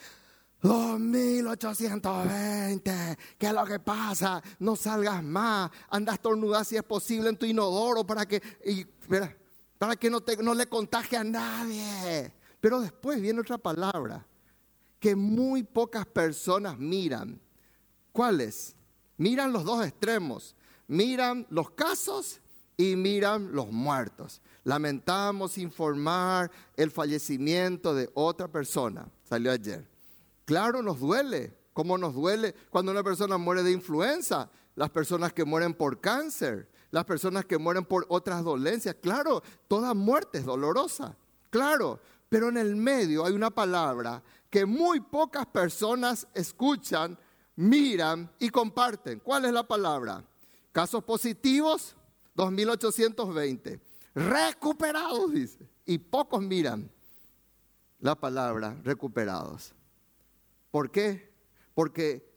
2820, 0.62 3.18
¿qué 3.38 3.46
es 3.46 3.52
lo 3.52 3.64
que 3.64 3.80
pasa? 3.80 4.42
No 4.58 4.76
salgas 4.76 5.22
más, 5.22 5.70
anda 5.88 6.12
a 6.12 6.16
estornudar 6.16 6.64
si 6.64 6.76
es 6.76 6.82
posible 6.82 7.30
en 7.30 7.36
tu 7.36 7.46
inodoro 7.46 8.04
para 8.06 8.26
que, 8.26 8.42
para 9.78 9.96
que 9.96 10.10
no, 10.10 10.20
te, 10.20 10.36
no 10.36 10.54
le 10.54 10.66
contagie 10.66 11.16
a 11.16 11.24
nadie. 11.24 12.32
Pero 12.60 12.80
después 12.80 13.20
viene 13.20 13.40
otra 13.40 13.58
palabra 13.58 14.24
que 14.98 15.16
muy 15.16 15.62
pocas 15.62 16.06
personas 16.06 16.78
miran. 16.78 17.40
¿Cuáles? 18.12 18.76
Miran 19.16 19.52
los 19.52 19.64
dos 19.64 19.84
extremos. 19.84 20.54
Miran 20.86 21.46
los 21.50 21.70
casos 21.70 22.40
y 22.76 22.96
miran 22.96 23.52
los 23.52 23.72
muertos. 23.72 24.42
Lamentamos 24.64 25.56
informar 25.56 26.50
el 26.76 26.90
fallecimiento 26.90 27.94
de 27.94 28.10
otra 28.14 28.48
persona. 28.48 29.08
Salió 29.22 29.52
ayer. 29.52 29.88
Claro, 30.50 30.82
nos 30.82 30.98
duele, 30.98 31.56
como 31.72 31.96
nos 31.96 32.12
duele 32.12 32.52
cuando 32.70 32.90
una 32.90 33.04
persona 33.04 33.38
muere 33.38 33.62
de 33.62 33.70
influenza, 33.70 34.50
las 34.74 34.90
personas 34.90 35.32
que 35.32 35.44
mueren 35.44 35.74
por 35.74 36.00
cáncer, 36.00 36.68
las 36.90 37.04
personas 37.04 37.44
que 37.44 37.56
mueren 37.56 37.84
por 37.84 38.04
otras 38.08 38.42
dolencias. 38.42 38.96
Claro, 39.00 39.44
toda 39.68 39.94
muerte 39.94 40.38
es 40.38 40.44
dolorosa, 40.44 41.16
claro, 41.50 42.00
pero 42.28 42.48
en 42.48 42.56
el 42.56 42.74
medio 42.74 43.24
hay 43.24 43.32
una 43.32 43.50
palabra 43.50 44.24
que 44.50 44.66
muy 44.66 44.98
pocas 44.98 45.46
personas 45.46 46.26
escuchan, 46.34 47.16
miran 47.54 48.28
y 48.40 48.48
comparten. 48.48 49.20
¿Cuál 49.20 49.44
es 49.44 49.52
la 49.52 49.62
palabra? 49.62 50.24
Casos 50.72 51.04
positivos, 51.04 51.94
2820. 52.34 53.80
Recuperados, 54.16 55.32
dice. 55.32 55.70
Y 55.86 55.98
pocos 55.98 56.42
miran 56.42 56.90
la 58.00 58.16
palabra 58.16 58.76
recuperados. 58.82 59.74
¿Por 60.70 60.90
qué? 60.90 61.32
Porque 61.74 62.30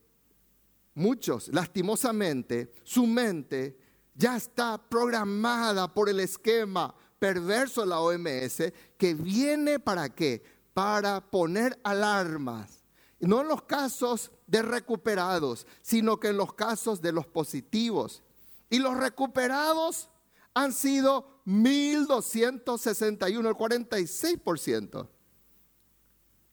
muchos, 0.95 1.49
lastimosamente, 1.49 2.73
su 2.83 3.05
mente 3.05 3.77
ya 4.15 4.35
está 4.35 4.77
programada 4.77 5.91
por 5.93 6.09
el 6.09 6.19
esquema 6.19 6.93
perverso 7.19 7.81
de 7.81 7.87
la 7.87 7.99
OMS 7.99 8.73
que 8.97 9.13
viene 9.13 9.79
para 9.79 10.09
qué? 10.09 10.43
Para 10.73 11.21
poner 11.21 11.79
alarmas. 11.83 12.83
No 13.19 13.41
en 13.41 13.47
los 13.47 13.61
casos 13.63 14.31
de 14.47 14.61
recuperados, 14.61 15.65
sino 15.81 16.19
que 16.19 16.29
en 16.29 16.37
los 16.37 16.53
casos 16.53 17.01
de 17.01 17.11
los 17.13 17.25
positivos. 17.25 18.21
Y 18.69 18.79
los 18.79 18.97
recuperados 18.97 20.09
han 20.53 20.73
sido 20.73 21.41
1.261, 21.45 23.47
el 23.47 23.55
46%. 23.55 25.07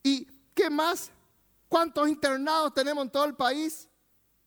¿Y 0.03 0.27
qué 0.55 0.71
más? 0.71 1.13
¿Cuántos 1.71 2.09
internados 2.09 2.75
tenemos 2.75 3.05
en 3.05 3.11
todo 3.11 3.25
el 3.27 3.37
país? 3.37 3.89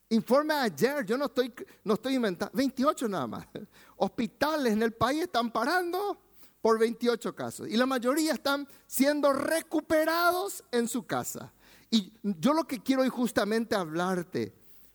Informe 0.09 0.55
ayer, 0.55 1.05
yo 1.05 1.17
no 1.17 1.27
estoy, 1.27 1.53
no 1.85 1.93
estoy 1.93 2.15
inventando, 2.15 2.51
28 2.53 3.07
nada 3.07 3.27
más. 3.27 3.47
Hospitales 3.95 4.73
en 4.73 4.83
el 4.83 4.91
país 4.91 5.21
están 5.21 5.49
parando 5.49 6.21
por 6.59 6.77
28 6.77 7.33
casos 7.33 7.69
y 7.69 7.77
la 7.77 7.85
mayoría 7.85 8.33
están 8.33 8.67
siendo 8.85 9.31
recuperados 9.31 10.65
en 10.69 10.85
su 10.89 11.05
casa. 11.07 11.53
Y 11.89 12.11
yo 12.23 12.53
lo 12.53 12.65
que 12.65 12.83
quiero 12.83 13.03
hoy 13.03 13.09
justamente 13.09 13.73
hablarte 13.73 14.53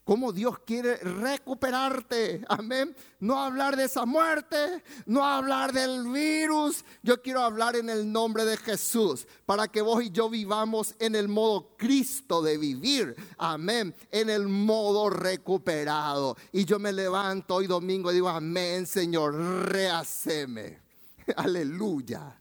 cómo 0.08 0.32
Dios 0.32 0.60
quiere 0.60 0.96
recuperarte. 0.96 2.40
Amén. 2.48 2.96
No 3.20 3.38
hablar 3.38 3.76
de 3.76 3.84
esa 3.84 4.06
muerte, 4.06 4.82
no 5.04 5.22
hablar 5.22 5.70
del 5.70 6.08
virus. 6.08 6.82
Yo 7.02 7.20
quiero 7.20 7.42
hablar 7.42 7.76
en 7.76 7.90
el 7.90 8.10
nombre 8.10 8.46
de 8.46 8.56
Jesús 8.56 9.28
para 9.44 9.68
que 9.68 9.82
vos 9.82 10.02
y 10.02 10.08
yo 10.08 10.30
vivamos 10.30 10.94
en 10.98 11.14
el 11.14 11.28
modo 11.28 11.74
Cristo 11.76 12.40
de 12.40 12.56
vivir. 12.56 13.16
Amén. 13.36 13.94
En 14.10 14.30
el 14.30 14.48
modo 14.48 15.10
recuperado. 15.10 16.38
Y 16.52 16.64
yo 16.64 16.78
me 16.78 16.90
levanto 16.90 17.56
hoy 17.56 17.66
domingo 17.66 18.10
y 18.10 18.14
digo, 18.14 18.30
amén, 18.30 18.86
Señor, 18.86 19.34
rehaceme. 19.34 20.78
Aleluya 21.36 22.34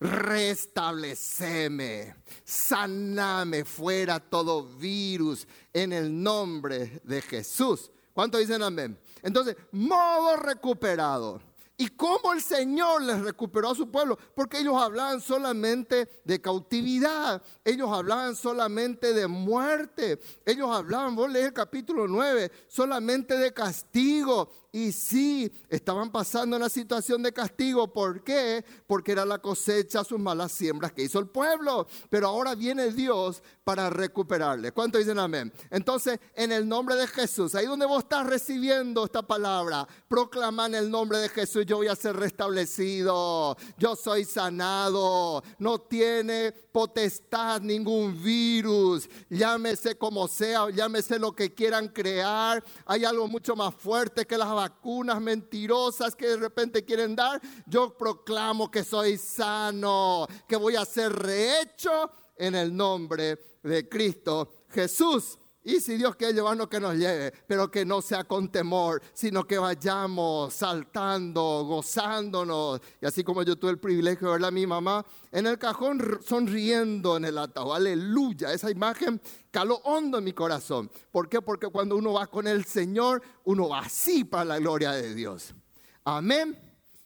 restableceme, 0.00 2.14
saname 2.44 3.64
fuera 3.64 4.20
todo 4.20 4.64
virus 4.64 5.46
en 5.72 5.92
el 5.92 6.22
nombre 6.22 7.00
de 7.04 7.22
Jesús. 7.22 7.90
¿Cuánto 8.12 8.38
dicen 8.38 8.62
amén? 8.62 8.96
Entonces, 9.22 9.56
modo 9.72 10.36
recuperado. 10.36 11.40
¿Y 11.80 11.90
cómo 11.90 12.32
el 12.32 12.42
Señor 12.42 13.02
les 13.02 13.20
recuperó 13.20 13.70
a 13.70 13.74
su 13.76 13.88
pueblo? 13.88 14.18
Porque 14.34 14.58
ellos 14.58 14.74
hablaban 14.74 15.20
solamente 15.20 16.08
de 16.24 16.40
cautividad, 16.40 17.40
ellos 17.64 17.88
hablaban 17.92 18.34
solamente 18.34 19.14
de 19.14 19.28
muerte, 19.28 20.18
ellos 20.44 20.68
hablaban, 20.68 21.14
vos 21.14 21.30
lees 21.30 21.46
el 21.46 21.52
capítulo 21.52 22.08
9, 22.08 22.50
solamente 22.66 23.38
de 23.38 23.54
castigo. 23.54 24.50
Y 24.70 24.92
sí, 24.92 25.50
estaban 25.70 26.12
pasando 26.12 26.56
una 26.56 26.68
situación 26.68 27.22
de 27.22 27.32
castigo. 27.32 27.90
¿Por 27.90 28.22
qué? 28.22 28.62
Porque 28.86 29.12
era 29.12 29.24
la 29.24 29.38
cosecha, 29.38 30.04
sus 30.04 30.18
malas 30.18 30.52
siembras 30.52 30.92
que 30.92 31.04
hizo 31.04 31.18
el 31.18 31.28
pueblo. 31.28 31.86
Pero 32.10 32.28
ahora 32.28 32.54
viene 32.54 32.92
Dios 32.92 33.42
para 33.64 33.88
recuperarle. 33.88 34.72
¿Cuánto 34.72 34.98
dicen 34.98 35.18
amén? 35.18 35.50
Entonces, 35.70 36.20
en 36.34 36.52
el 36.52 36.68
nombre 36.68 36.96
de 36.96 37.06
Jesús, 37.06 37.54
ahí 37.54 37.64
donde 37.64 37.86
vos 37.86 38.02
estás 38.02 38.26
recibiendo 38.26 39.06
esta 39.06 39.22
palabra, 39.22 39.88
proclama 40.06 40.66
en 40.66 40.74
el 40.74 40.90
nombre 40.90 41.18
de 41.18 41.30
Jesús, 41.30 41.64
yo 41.64 41.78
voy 41.78 41.88
a 41.88 41.96
ser 41.96 42.16
restablecido, 42.16 43.56
yo 43.78 43.96
soy 43.96 44.24
sanado, 44.24 45.42
no 45.58 45.80
tiene 45.80 46.52
potestad 46.52 47.60
ningún 47.60 48.22
virus, 48.22 49.08
llámese 49.28 49.96
como 49.96 50.28
sea, 50.28 50.70
llámese 50.70 51.18
lo 51.18 51.32
que 51.32 51.52
quieran 51.54 51.88
crear. 51.88 52.62
Hay 52.86 53.04
algo 53.04 53.26
mucho 53.28 53.56
más 53.56 53.74
fuerte 53.74 54.26
que 54.26 54.38
las 54.38 54.48
vacunas 54.58 55.20
mentirosas 55.20 56.16
que 56.16 56.26
de 56.26 56.36
repente 56.36 56.84
quieren 56.84 57.14
dar, 57.14 57.40
yo 57.64 57.96
proclamo 57.96 58.68
que 58.68 58.82
soy 58.82 59.16
sano, 59.16 60.26
que 60.48 60.56
voy 60.56 60.74
a 60.74 60.84
ser 60.84 61.12
rehecho 61.12 62.10
en 62.36 62.56
el 62.56 62.76
nombre 62.76 63.38
de 63.62 63.88
Cristo 63.88 64.50
Jesús. 64.70 65.38
Y 65.68 65.82
si 65.82 65.98
Dios 65.98 66.16
quiere 66.16 66.32
llevarnos, 66.32 66.66
que 66.68 66.80
nos 66.80 66.94
lleve, 66.94 67.30
pero 67.46 67.70
que 67.70 67.84
no 67.84 68.00
sea 68.00 68.24
con 68.24 68.50
temor, 68.50 69.02
sino 69.12 69.46
que 69.46 69.58
vayamos 69.58 70.54
saltando, 70.54 71.42
gozándonos. 71.66 72.80
Y 73.02 73.04
así 73.04 73.22
como 73.22 73.42
yo 73.42 73.54
tuve 73.54 73.72
el 73.72 73.78
privilegio 73.78 74.28
de 74.28 74.38
ver 74.38 74.46
a 74.46 74.50
mi 74.50 74.66
mamá 74.66 75.04
en 75.30 75.46
el 75.46 75.58
cajón 75.58 76.20
sonriendo 76.24 77.18
en 77.18 77.26
el 77.26 77.36
ataúd. 77.36 77.74
Aleluya. 77.74 78.50
Esa 78.50 78.70
imagen 78.70 79.20
caló 79.50 79.74
hondo 79.84 80.16
en 80.16 80.24
mi 80.24 80.32
corazón. 80.32 80.90
¿Por 81.12 81.28
qué? 81.28 81.42
Porque 81.42 81.68
cuando 81.68 81.96
uno 81.96 82.14
va 82.14 82.28
con 82.28 82.46
el 82.46 82.64
Señor, 82.64 83.20
uno 83.44 83.68
va 83.68 83.80
así 83.80 84.24
para 84.24 84.46
la 84.46 84.58
gloria 84.58 84.92
de 84.92 85.14
Dios. 85.14 85.54
Amén. 86.02 86.58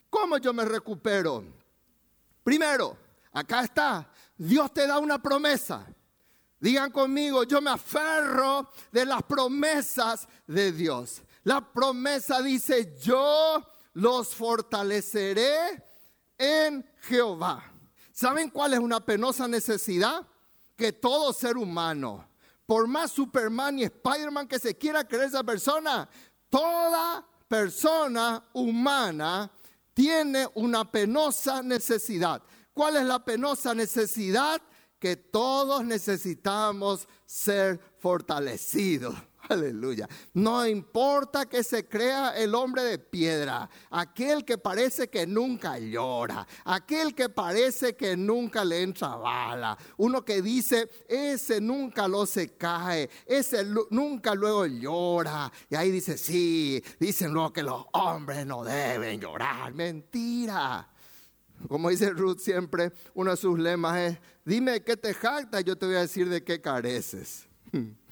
¿Cómo 0.08 0.38
yo 0.38 0.52
me 0.52 0.64
recupero? 0.64 1.42
Primero, 2.44 2.96
acá 3.32 3.64
está. 3.64 4.08
Dios 4.38 4.72
te 4.72 4.86
da 4.86 5.00
una 5.00 5.20
promesa. 5.20 5.84
Digan 6.62 6.92
conmigo, 6.92 7.42
yo 7.42 7.60
me 7.60 7.72
aferro 7.72 8.70
de 8.92 9.04
las 9.04 9.24
promesas 9.24 10.28
de 10.46 10.70
Dios. 10.70 11.20
La 11.42 11.60
promesa 11.60 12.40
dice, 12.40 12.96
yo 13.02 13.60
los 13.94 14.32
fortaleceré 14.32 15.82
en 16.38 16.88
Jehová. 17.00 17.64
¿Saben 18.12 18.48
cuál 18.48 18.74
es 18.74 18.78
una 18.78 19.04
penosa 19.04 19.48
necesidad? 19.48 20.24
Que 20.76 20.92
todo 20.92 21.32
ser 21.32 21.56
humano, 21.56 22.28
por 22.64 22.86
más 22.86 23.10
Superman 23.10 23.80
y 23.80 23.82
Spider-Man 23.82 24.46
que 24.46 24.60
se 24.60 24.78
quiera 24.78 25.02
creer 25.02 25.24
esa 25.24 25.42
persona, 25.42 26.08
toda 26.48 27.26
persona 27.48 28.40
humana 28.52 29.50
tiene 29.92 30.46
una 30.54 30.88
penosa 30.88 31.60
necesidad. 31.60 32.40
¿Cuál 32.72 32.98
es 32.98 33.04
la 33.04 33.24
penosa 33.24 33.74
necesidad? 33.74 34.62
Que 35.02 35.16
todos 35.16 35.84
necesitamos 35.84 37.08
ser 37.26 37.80
fortalecidos. 37.98 39.16
Aleluya. 39.48 40.08
No 40.34 40.64
importa 40.64 41.46
que 41.46 41.64
se 41.64 41.88
crea 41.88 42.36
el 42.36 42.54
hombre 42.54 42.84
de 42.84 43.00
piedra, 43.00 43.68
aquel 43.90 44.44
que 44.44 44.58
parece 44.58 45.10
que 45.10 45.26
nunca 45.26 45.76
llora, 45.76 46.46
aquel 46.66 47.16
que 47.16 47.28
parece 47.28 47.96
que 47.96 48.16
nunca 48.16 48.64
le 48.64 48.82
entra 48.82 49.16
bala, 49.16 49.76
uno 49.96 50.24
que 50.24 50.40
dice, 50.40 50.88
ese 51.08 51.60
nunca 51.60 52.06
lo 52.06 52.24
se 52.24 52.56
cae, 52.56 53.10
ese 53.26 53.64
nunca 53.90 54.36
luego 54.36 54.66
llora. 54.66 55.50
Y 55.68 55.74
ahí 55.74 55.90
dice, 55.90 56.16
sí, 56.16 56.80
dicen 57.00 57.32
luego 57.32 57.52
que 57.52 57.64
los 57.64 57.86
hombres 57.94 58.46
no 58.46 58.62
deben 58.62 59.20
llorar. 59.20 59.74
Mentira. 59.74 60.88
Como 61.68 61.90
dice 61.90 62.10
Ruth 62.10 62.38
siempre, 62.38 62.92
uno 63.14 63.30
de 63.32 63.36
sus 63.36 63.58
lemas 63.58 63.98
es, 63.98 64.18
dime 64.44 64.82
qué 64.82 64.96
te 64.96 65.14
jacta, 65.14 65.60
yo 65.60 65.76
te 65.76 65.86
voy 65.86 65.96
a 65.96 66.00
decir 66.00 66.28
de 66.28 66.42
qué 66.42 66.60
careces. 66.60 67.46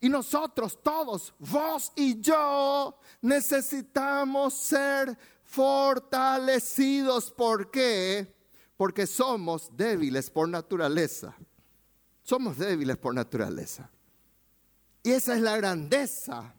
Y 0.00 0.08
nosotros 0.08 0.78
todos, 0.82 1.34
vos 1.40 1.90
y 1.96 2.20
yo, 2.20 3.00
necesitamos 3.20 4.54
ser 4.54 5.18
fortalecidos. 5.42 7.32
¿Por 7.32 7.70
qué? 7.70 8.32
Porque 8.76 9.08
somos 9.08 9.76
débiles 9.76 10.30
por 10.30 10.48
naturaleza. 10.48 11.34
Somos 12.22 12.58
débiles 12.58 12.96
por 12.96 13.12
naturaleza. 13.12 13.90
Y 15.02 15.10
esa 15.10 15.34
es 15.34 15.40
la 15.40 15.56
grandeza 15.56 16.54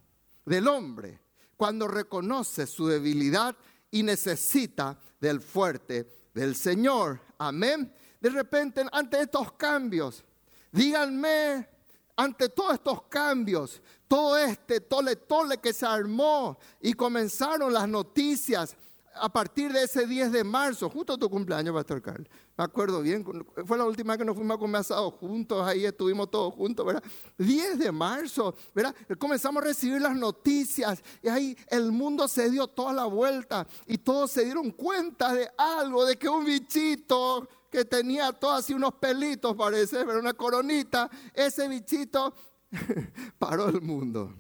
del 0.46 0.68
hombre, 0.68 1.22
cuando 1.56 1.88
reconoce 1.88 2.68
su 2.68 2.88
debilidad 2.88 3.56
y 3.92 4.04
necesita 4.04 5.00
del 5.20 5.40
fuerte 5.40 6.30
del 6.34 6.56
Señor. 6.56 7.22
Amén. 7.38 7.94
De 8.20 8.30
repente, 8.30 8.86
ante 8.92 9.22
estos 9.22 9.54
cambios, 9.54 10.24
díganme, 10.72 11.68
ante 12.16 12.50
todos 12.50 12.74
estos 12.74 13.04
cambios, 13.04 13.82
todo 14.08 14.38
este 14.38 14.82
tole 14.82 15.16
tole 15.16 15.58
que 15.58 15.72
se 15.72 15.86
armó 15.86 16.60
y 16.82 16.94
comenzaron 16.94 17.72
las 17.72 17.88
noticias 17.88 18.76
a 19.22 19.30
partir 19.30 19.72
de 19.72 19.84
ese 19.84 20.06
10 20.06 20.32
de 20.32 20.44
marzo, 20.44 20.90
justo 20.90 21.18
tu 21.18 21.30
cumpleaños, 21.30 21.74
Pastor 21.74 22.02
Carlos. 22.02 22.28
Me 22.58 22.64
acuerdo 22.64 23.02
bien, 23.02 23.26
fue 23.66 23.78
la 23.78 23.86
última 23.86 24.14
vez 24.14 24.20
que 24.20 24.26
nos 24.26 24.36
fuimos 24.36 24.56
a 24.56 24.60
comer 24.60 24.82
asado 24.82 25.12
juntos, 25.12 25.66
ahí 25.66 25.86
estuvimos 25.86 26.30
todos 26.30 26.54
juntos, 26.54 26.86
¿verdad? 26.86 27.04
10 27.38 27.80
de 27.80 27.92
marzo, 27.92 28.56
¿verdad? 28.74 28.96
Comenzamos 29.18 29.64
a 29.64 29.68
recibir 29.68 30.02
las 30.02 30.16
noticias 30.16 31.02
y 31.22 31.30
ahí 31.30 31.58
el 31.70 31.92
mundo 31.92 32.28
se 32.28 32.50
dio 32.50 32.68
toda 32.68 32.94
la 32.94 33.06
vuelta 33.06 33.68
y 33.88 33.98
todos 33.98 34.32
se 34.32 34.46
dieron 34.46 34.72
cuenta 34.72 35.34
de 35.34 35.50
algo, 35.58 36.06
de 36.06 36.18
que 36.18 36.28
un 36.28 36.46
bichito 36.46 37.48
que 37.70 37.86
tenía 37.86 38.32
todos 38.34 38.60
así 38.60 38.74
unos 38.74 38.96
pelitos, 38.96 39.56
parece, 39.56 40.06
pero 40.06 40.20
una 40.20 40.34
coronita, 40.34 41.10
ese 41.34 41.68
bichito 41.68 42.34
paró 43.40 43.70
el 43.70 43.82
mundo. 43.82 44.34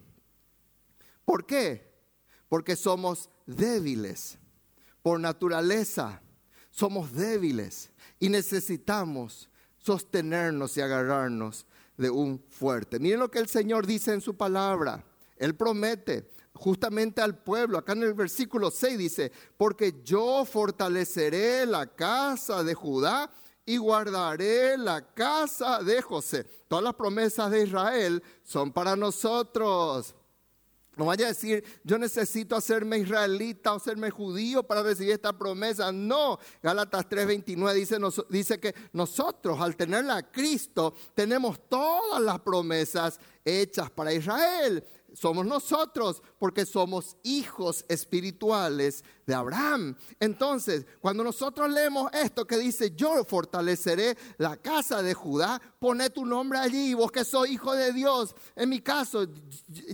¿Por 1.25 1.45
qué? 1.45 1.93
Porque 2.48 2.75
somos 2.75 3.29
débiles. 3.45 4.38
Por 5.01 5.19
naturaleza, 5.19 6.21
somos 6.71 7.13
débiles 7.13 7.91
y 8.19 8.29
necesitamos 8.29 9.50
sostenernos 9.77 10.75
y 10.77 10.81
agarrarnos 10.81 11.65
de 11.98 12.09
un 12.09 12.43
fuerte. 12.50 13.00
Miren 13.00 13.19
lo 13.19 13.31
que 13.31 13.39
el 13.39 13.48
Señor 13.48 13.86
dice 13.86 14.13
en 14.13 14.21
su 14.21 14.36
palabra. 14.36 15.05
Él 15.38 15.55
promete 15.55 16.31
justamente 16.59 17.21
al 17.21 17.37
pueblo. 17.37 17.77
Acá 17.77 17.93
en 17.93 18.03
el 18.03 18.13
versículo 18.13 18.69
6 18.69 18.97
dice, 18.97 19.31
porque 19.57 20.01
yo 20.03 20.45
fortaleceré 20.45 21.65
la 21.65 21.87
casa 21.87 22.63
de 22.63 22.73
Judá 22.73 23.31
y 23.65 23.77
guardaré 23.77 24.77
la 24.77 25.13
casa 25.13 25.81
de 25.81 26.01
José. 26.01 26.43
Todas 26.67 26.83
las 26.83 26.95
promesas 26.95 27.49
de 27.49 27.63
Israel 27.63 28.21
son 28.43 28.73
para 28.73 28.95
nosotros. 28.95 30.13
No 30.97 31.05
vaya 31.05 31.27
a 31.27 31.29
decir, 31.29 31.63
yo 31.85 31.97
necesito 31.97 32.57
hacerme 32.57 32.97
israelita 32.97 33.71
o 33.71 33.77
hacerme 33.77 34.09
judío 34.09 34.63
para 34.63 34.83
recibir 34.83 35.13
esta 35.13 35.31
promesa. 35.31 35.93
No, 35.93 36.39
Gálatas 36.61 37.07
3:29 37.07 37.73
dice, 37.73 37.97
dice 38.29 38.59
que 38.59 38.75
nosotros 38.91 39.61
al 39.61 39.77
tenerla 39.77 40.17
a 40.17 40.29
Cristo 40.29 40.93
tenemos 41.13 41.69
todas 41.69 42.21
las 42.21 42.41
promesas 42.41 43.17
hechas 43.45 43.89
para 43.91 44.11
Israel 44.11 44.83
somos 45.13 45.45
nosotros 45.45 46.21
porque 46.37 46.65
somos 46.65 47.17
hijos 47.23 47.85
espirituales 47.87 49.03
de 49.25 49.33
Abraham. 49.35 49.95
Entonces, 50.19 50.85
cuando 51.01 51.23
nosotros 51.23 51.69
leemos 51.69 52.11
esto 52.13 52.45
que 52.45 52.57
dice, 52.57 52.95
yo 52.95 53.23
fortaleceré 53.23 54.17
la 54.37 54.57
casa 54.57 55.01
de 55.01 55.13
Judá, 55.13 55.61
pone 55.79 56.09
tu 56.09 56.25
nombre 56.25 56.59
allí, 56.59 56.93
vos 56.93 57.11
que 57.11 57.23
sos 57.23 57.49
hijo 57.49 57.73
de 57.73 57.93
Dios. 57.93 58.35
En 58.55 58.69
mi 58.69 58.79
caso, 58.79 59.25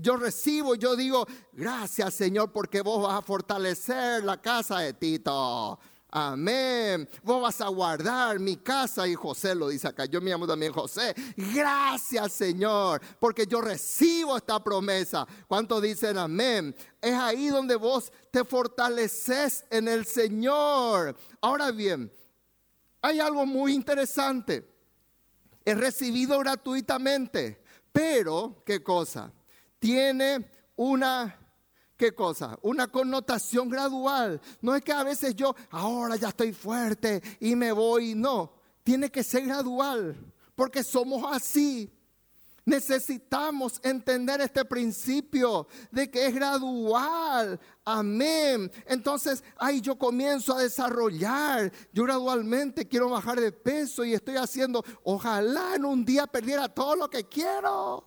yo 0.01 0.17
recibo, 0.17 0.75
yo 0.75 0.95
digo, 0.95 1.25
gracias 1.53 2.13
Señor 2.13 2.51
porque 2.51 2.81
vos 2.81 3.03
vas 3.03 3.19
a 3.19 3.22
fortalecer 3.22 4.24
la 4.24 4.41
casa 4.41 4.79
de 4.79 4.93
Tito. 4.93 5.79
Amén. 6.17 7.10
Vos 7.24 7.41
vas 7.41 7.60
a 7.60 7.67
guardar 7.67 8.39
mi 8.39 8.55
casa 8.55 9.05
y 9.05 9.15
José 9.15 9.53
lo 9.53 9.67
dice 9.67 9.89
acá. 9.89 10.05
Yo 10.05 10.22
me 10.22 10.31
llamo 10.31 10.48
también 10.48 10.72
José. 10.72 11.13
Gracias 11.36 12.31
Señor, 12.31 13.01
porque 13.19 13.45
yo 13.45 13.60
recibo 13.60 14.38
esta 14.38 14.63
promesa. 14.63 15.27
¿Cuántos 15.45 15.81
dicen 15.81 16.17
amén? 16.17 16.74
Es 17.01 17.13
ahí 17.15 17.48
donde 17.48 17.75
vos 17.75 18.13
te 18.31 18.45
fortaleces 18.45 19.65
en 19.69 19.89
el 19.89 20.05
Señor. 20.05 21.17
Ahora 21.41 21.72
bien, 21.72 22.10
hay 23.01 23.19
algo 23.19 23.45
muy 23.45 23.74
interesante. 23.74 24.65
Es 25.65 25.77
recibido 25.77 26.39
gratuitamente, 26.39 27.62
pero 27.91 28.63
¿qué 28.65 28.81
cosa? 28.81 29.34
Tiene 29.79 30.50
una 30.77 31.45
¿Qué 31.98 32.14
cosa? 32.14 32.60
Una 32.62 32.88
connotación 32.88 33.70
gradual. 33.70 34.42
No 34.62 34.75
es 34.75 34.84
que 34.84 34.92
a 34.92 35.04
veces 35.04 35.34
yo, 35.34 35.56
ahora 35.72 36.18
ya 36.18 36.30
estoy 36.30 36.52
fuerte 36.52 37.22
y 37.40 37.56
me 37.56 37.72
voy. 37.72 38.16
No, 38.16 38.52
tiene 38.84 39.10
que 39.10 39.24
ser 39.24 39.46
gradual, 39.46 40.16
porque 40.56 40.84
somos 40.84 41.24
así. 41.34 41.90
Necesitamos 42.66 43.80
entender 43.84 44.42
este 44.42 44.66
principio 44.66 45.68
de 45.92 46.10
que 46.10 46.25
es 46.25 46.34
gradual. 46.34 47.60
Amén. 47.86 48.70
Entonces, 48.88 49.44
ahí 49.56 49.80
yo 49.80 49.98
comienzo 49.98 50.58
a 50.58 50.64
desarrollar. 50.64 51.72
Yo 51.94 52.04
gradualmente 52.04 52.88
quiero 52.88 53.10
bajar 53.12 53.40
de 53.40 53.52
peso 53.52 54.04
y 54.04 54.16
estoy 54.16 54.36
haciendo, 54.36 54.84
ojalá 55.04 55.75
en 55.75 55.86
un 55.86 56.04
día 56.04 56.28
perdiera 56.28 56.68
todo 56.68 56.96
lo 56.96 57.10
que 57.10 57.24
quiero. 57.24 58.04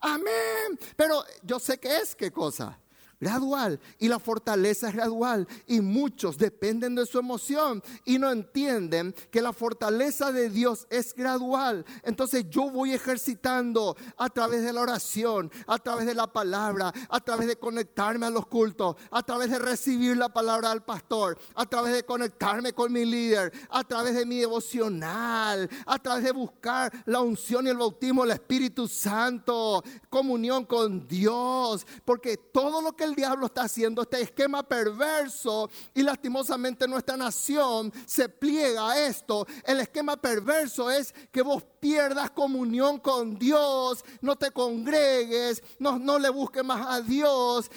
Amén. 0.00 0.78
Pero 0.96 1.24
yo 1.42 1.58
sé 1.58 1.78
que 1.78 1.96
es 1.96 2.14
qué 2.14 2.30
cosa 2.32 2.78
gradual 3.20 3.78
y 3.98 4.08
la 4.08 4.18
fortaleza 4.18 4.88
es 4.88 4.94
gradual 4.94 5.46
y 5.66 5.80
muchos 5.80 6.38
dependen 6.38 6.94
de 6.94 7.06
su 7.06 7.18
emoción 7.18 7.82
y 8.04 8.18
no 8.18 8.30
entienden 8.30 9.14
que 9.30 9.42
la 9.42 9.52
fortaleza 9.52 10.32
de 10.32 10.48
Dios 10.48 10.86
es 10.90 11.14
gradual. 11.14 11.84
Entonces 12.02 12.46
yo 12.48 12.70
voy 12.70 12.92
ejercitando 12.92 13.96
a 14.16 14.28
través 14.30 14.62
de 14.62 14.72
la 14.72 14.80
oración, 14.80 15.50
a 15.66 15.78
través 15.78 16.06
de 16.06 16.14
la 16.14 16.26
palabra, 16.26 16.92
a 17.08 17.20
través 17.20 17.46
de 17.46 17.56
conectarme 17.56 18.26
a 18.26 18.30
los 18.30 18.46
cultos, 18.46 18.96
a 19.10 19.22
través 19.22 19.50
de 19.50 19.58
recibir 19.58 20.16
la 20.16 20.30
palabra 20.30 20.70
del 20.70 20.82
pastor, 20.82 21.38
a 21.54 21.66
través 21.66 21.92
de 21.92 22.04
conectarme 22.04 22.72
con 22.72 22.92
mi 22.92 23.04
líder, 23.04 23.52
a 23.68 23.84
través 23.84 24.14
de 24.14 24.24
mi 24.24 24.38
devocional, 24.38 25.68
a 25.86 25.98
través 25.98 26.24
de 26.24 26.32
buscar 26.32 26.92
la 27.04 27.20
unción 27.20 27.66
y 27.66 27.70
el 27.70 27.76
bautismo 27.76 28.22
del 28.22 28.32
Espíritu 28.32 28.88
Santo, 28.88 29.82
comunión 30.08 30.64
con 30.64 31.06
Dios, 31.06 31.86
porque 32.04 32.36
todo 32.36 32.80
lo 32.80 32.96
que 32.96 33.09
el 33.10 33.16
diablo 33.16 33.46
está 33.46 33.62
haciendo, 33.62 34.02
este 34.02 34.22
esquema 34.22 34.62
perverso, 34.62 35.68
y 35.94 36.02
lastimosamente 36.02 36.88
nuestra 36.88 37.16
nación 37.16 37.92
se 38.06 38.28
pliega 38.28 38.90
a 38.90 39.06
esto. 39.06 39.46
El 39.64 39.80
esquema 39.80 40.16
perverso 40.16 40.90
es 40.90 41.14
que 41.30 41.42
vos 41.42 41.62
pierdas 41.80 42.30
comunión 42.30 42.98
con 42.98 43.38
Dios, 43.38 44.04
no 44.20 44.36
te 44.36 44.50
congregues, 44.50 45.62
no, 45.78 46.18
le 46.18 46.28
busques 46.28 46.64
más 46.64 46.86
a 46.86 47.00
Dios, 47.00 47.70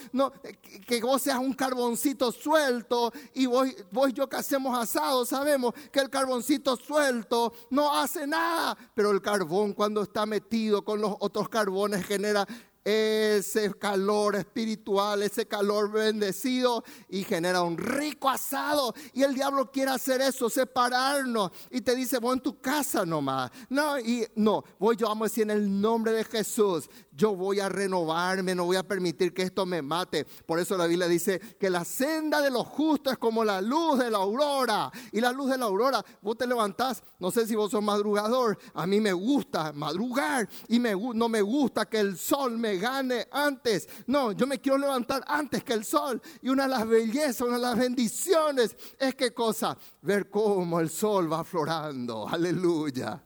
que, 0.86 1.02
vos 1.02 1.22
seas 1.22 1.40
un 1.40 1.54
carboncito 1.54 2.32
suelto 2.32 3.12
y 3.34 3.46
vos, 3.46 3.68
vos 3.92 4.10
y 4.10 4.14
yo 4.14 4.28
que 4.28 4.38
hacemos 4.38 4.78
asado 4.78 5.26
sabemos 5.26 5.74
que 5.92 6.00
el 6.00 6.10
carboncito 6.10 6.76
suelto 6.76 7.54
no 7.70 7.94
hace 7.94 8.28
nada, 8.28 8.78
pero 8.94 9.12
el 9.12 9.22
carbón 9.22 9.74
cuando 9.74 10.04
está 10.04 10.26
metido 10.26 10.84
con 10.84 11.02
los 11.02 11.16
otros 11.20 11.50
carbones 11.50 12.06
genera 12.06 12.48
ese 12.84 13.74
calor 13.76 14.36
espiritual, 14.36 15.24
ese 15.24 15.48
calor 15.48 15.92
bendecido 15.92 16.84
y 17.10 17.24
genera 17.24 17.62
un 17.62 17.78
rico 17.78 18.30
asado. 18.30 18.94
Y 19.14 19.24
el 19.24 19.34
diablo 19.34 19.72
quiere 19.72 19.92
hacer 19.92 20.22
eso, 20.22 20.50
separarnos. 20.50 21.52
Y 21.72 21.82
te 21.82 21.96
dice, 21.96 22.20
voy 22.20 22.34
en 22.34 22.42
tu 22.42 22.60
casa 22.60 23.06
nomás. 23.06 23.52
No, 23.70 24.00
y 24.00 24.28
no, 24.36 24.64
voy 24.80 24.98
yo 24.98 25.08
vamos 25.08 25.26
a 25.26 25.30
decir 25.30 25.44
en 25.44 25.52
el 25.52 25.82
nombre 25.82 26.12
de 26.12 26.24
Jesús 26.24 26.90
yo 27.16 27.36
voy 27.36 27.60
a 27.60 27.70
renovarme, 27.70 28.56
no 28.56 28.66
voy 28.66 28.78
a 28.78 28.84
permitir 28.84 29.34
que 29.34 29.44
esto 29.44 29.66
me 29.66 29.82
mate. 29.82 30.26
Por 30.46 30.60
eso 30.60 30.78
la 30.78 30.88
Biblia 30.88 31.08
dice 31.08 31.40
que 31.60 31.70
la 31.70 31.86
senda 31.86 32.42
de 32.42 32.50
los 32.50 32.66
justos 32.68 33.14
es 33.14 33.20
como 33.20 33.44
la 33.44 33.62
luz 33.62 34.00
de 34.00 34.10
la 34.10 34.18
aurora. 34.18 34.92
Y 35.12 35.22
la 35.22 35.32
luz 35.32 35.52
de 35.52 35.58
la 35.58 35.66
aurora, 35.66 36.04
vos 36.22 36.38
te 36.38 36.48
levantás, 36.48 37.04
no 37.20 37.32
sé 37.32 37.46
si 37.46 37.56
vos 37.56 37.72
sos 37.72 37.84
madrugador, 37.84 38.58
a 38.74 38.88
mí 38.88 39.00
me 39.00 39.14
gusta 39.14 39.72
madrugar 39.74 40.50
y 40.68 40.80
me, 40.80 40.94
no 41.14 41.30
me 41.30 41.42
gusta 41.42 41.86
que 41.86 42.00
el 42.00 42.18
sol 42.18 42.58
me 42.58 42.78
gane 42.78 43.28
antes. 43.32 43.88
No, 44.08 44.32
yo 44.32 44.48
me 44.48 44.60
quiero 44.60 44.78
levantar 44.78 45.24
antes 45.28 45.64
que 45.64 45.74
el 45.74 45.86
sol. 45.86 46.22
Y 46.42 46.50
una 46.50 46.64
de 46.64 46.70
las 46.70 46.88
bellezas, 46.88 47.42
una 47.42 47.56
de 47.56 47.62
las 47.62 47.78
bendiciones 47.78 48.76
es 48.98 49.16
qué 49.16 49.34
cosa? 49.34 49.78
Ver 50.02 50.30
cómo 50.30 50.80
el 50.80 50.90
sol 50.90 51.32
va 51.32 51.44
florando. 51.44 52.28
Aleluya 52.28 53.22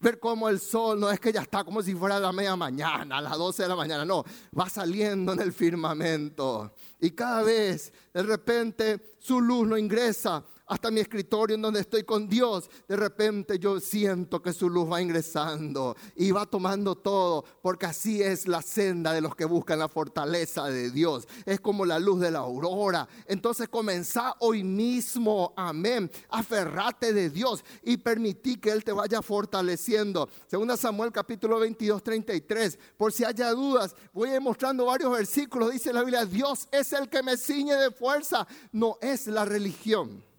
ver 0.00 0.18
cómo 0.18 0.48
el 0.48 0.58
sol 0.58 0.98
no 0.98 1.10
es 1.10 1.20
que 1.20 1.32
ya 1.32 1.42
está 1.42 1.62
como 1.62 1.82
si 1.82 1.94
fuera 1.94 2.18
la 2.18 2.32
media 2.32 2.56
mañana, 2.56 3.18
a 3.18 3.20
las 3.20 3.36
12 3.36 3.62
de 3.62 3.68
la 3.68 3.76
mañana, 3.76 4.04
no, 4.04 4.24
va 4.58 4.68
saliendo 4.68 5.32
en 5.34 5.40
el 5.40 5.52
firmamento. 5.52 6.74
Y 7.00 7.10
cada 7.10 7.42
vez, 7.42 7.92
de 8.12 8.22
repente, 8.22 9.16
su 9.18 9.40
luz 9.40 9.68
no 9.68 9.76
ingresa 9.76 10.42
hasta 10.70 10.92
mi 10.92 11.00
escritorio 11.00 11.56
en 11.56 11.62
donde 11.62 11.80
estoy 11.80 12.04
con 12.04 12.28
Dios, 12.28 12.70
de 12.86 12.94
repente 12.94 13.58
yo 13.58 13.80
siento 13.80 14.40
que 14.40 14.52
su 14.52 14.70
luz 14.70 14.90
va 14.90 15.02
ingresando 15.02 15.96
y 16.14 16.30
va 16.30 16.46
tomando 16.46 16.94
todo, 16.94 17.44
porque 17.60 17.86
así 17.86 18.22
es 18.22 18.46
la 18.46 18.62
senda 18.62 19.12
de 19.12 19.20
los 19.20 19.34
que 19.34 19.46
buscan 19.46 19.80
la 19.80 19.88
fortaleza 19.88 20.66
de 20.66 20.92
Dios. 20.92 21.26
Es 21.44 21.60
como 21.60 21.84
la 21.84 21.98
luz 21.98 22.20
de 22.20 22.30
la 22.30 22.38
aurora. 22.38 23.08
Entonces 23.26 23.68
comenzá 23.68 24.36
hoy 24.38 24.62
mismo, 24.62 25.52
amén. 25.56 26.08
Aferrate 26.28 27.12
de 27.12 27.30
Dios 27.30 27.64
y 27.82 27.96
permití 27.96 28.56
que 28.56 28.70
Él 28.70 28.84
te 28.84 28.92
vaya 28.92 29.22
fortaleciendo. 29.22 30.28
Segunda 30.46 30.76
Samuel 30.76 31.10
capítulo 31.10 31.58
22, 31.58 32.00
33. 32.00 32.78
Por 32.96 33.12
si 33.12 33.24
haya 33.24 33.50
dudas, 33.50 33.96
voy 34.12 34.28
a 34.28 34.34
ir 34.36 34.40
mostrando 34.40 34.84
varios 34.84 35.10
versículos. 35.10 35.72
Dice 35.72 35.92
la 35.92 36.02
Biblia, 36.02 36.24
Dios 36.24 36.68
es 36.70 36.92
el 36.92 37.08
que 37.08 37.24
me 37.24 37.36
ciñe 37.36 37.74
de 37.74 37.90
fuerza, 37.90 38.46
no 38.70 38.98
es 39.00 39.26
la 39.26 39.44
religión. 39.44 40.29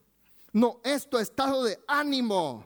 No 0.54 0.82
es 0.84 1.10
tu 1.10 1.18
estado 1.18 1.64
de 1.64 1.80
ánimo. 1.88 2.66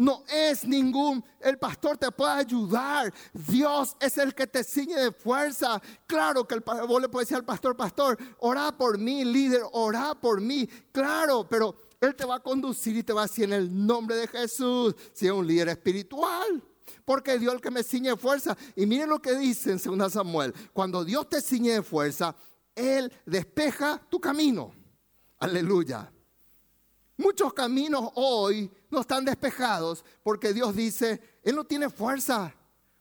No 0.00 0.24
es 0.32 0.66
ningún, 0.66 1.22
el 1.40 1.58
pastor 1.58 1.98
te 1.98 2.10
puede 2.10 2.32
ayudar. 2.32 3.12
Dios 3.34 3.94
es 4.00 4.16
el 4.16 4.34
que 4.34 4.46
te 4.46 4.64
ciñe 4.64 4.96
de 4.96 5.12
fuerza. 5.12 5.78
Claro 6.06 6.48
que 6.48 6.54
el, 6.54 6.62
vos 6.62 7.02
le 7.02 7.10
puedes 7.10 7.28
decir 7.28 7.36
al 7.36 7.44
pastor, 7.44 7.76
pastor, 7.76 8.16
ora 8.38 8.74
por 8.74 8.96
mí, 8.96 9.26
líder, 9.26 9.60
ora 9.72 10.14
por 10.14 10.40
mí. 10.40 10.66
Claro, 10.90 11.46
pero 11.46 11.76
Él 12.00 12.16
te 12.16 12.24
va 12.24 12.36
a 12.36 12.40
conducir 12.40 12.96
y 12.96 13.02
te 13.02 13.12
va 13.12 13.24
a 13.24 13.26
decir 13.26 13.44
en 13.44 13.52
el 13.52 13.86
nombre 13.86 14.16
de 14.16 14.26
Jesús, 14.26 14.94
si 15.12 15.26
es 15.26 15.32
un 15.32 15.46
líder 15.46 15.68
espiritual. 15.68 16.64
Porque 17.04 17.38
Dios 17.38 17.52
es 17.52 17.56
el 17.56 17.60
que 17.60 17.70
me 17.70 17.82
ciñe 17.82 18.08
de 18.08 18.16
fuerza. 18.16 18.56
Y 18.76 18.86
miren 18.86 19.10
lo 19.10 19.20
que 19.20 19.34
dice 19.34 19.72
en 19.72 19.98
2 19.98 20.12
Samuel. 20.14 20.54
Cuando 20.72 21.04
Dios 21.04 21.28
te 21.28 21.42
ciñe 21.42 21.72
de 21.72 21.82
fuerza, 21.82 22.34
Él 22.74 23.12
despeja 23.26 24.00
tu 24.08 24.18
camino. 24.18 24.72
Aleluya. 25.38 26.10
Muchos 27.20 27.52
caminos 27.52 28.10
hoy 28.14 28.70
no 28.90 29.02
están 29.02 29.24
despejados 29.24 30.04
porque 30.22 30.52
Dios 30.52 30.74
dice, 30.74 31.20
Él 31.42 31.54
no 31.54 31.64
tiene 31.64 31.90
fuerza. 31.90 32.54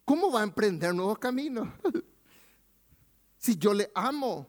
¿cómo 0.09 0.31
va 0.31 0.39
a 0.39 0.43
emprender 0.43 0.91
nuevos 0.95 1.19
caminos? 1.19 1.67
si 3.37 3.55
yo 3.57 3.75
le 3.75 3.91
amo 3.93 4.47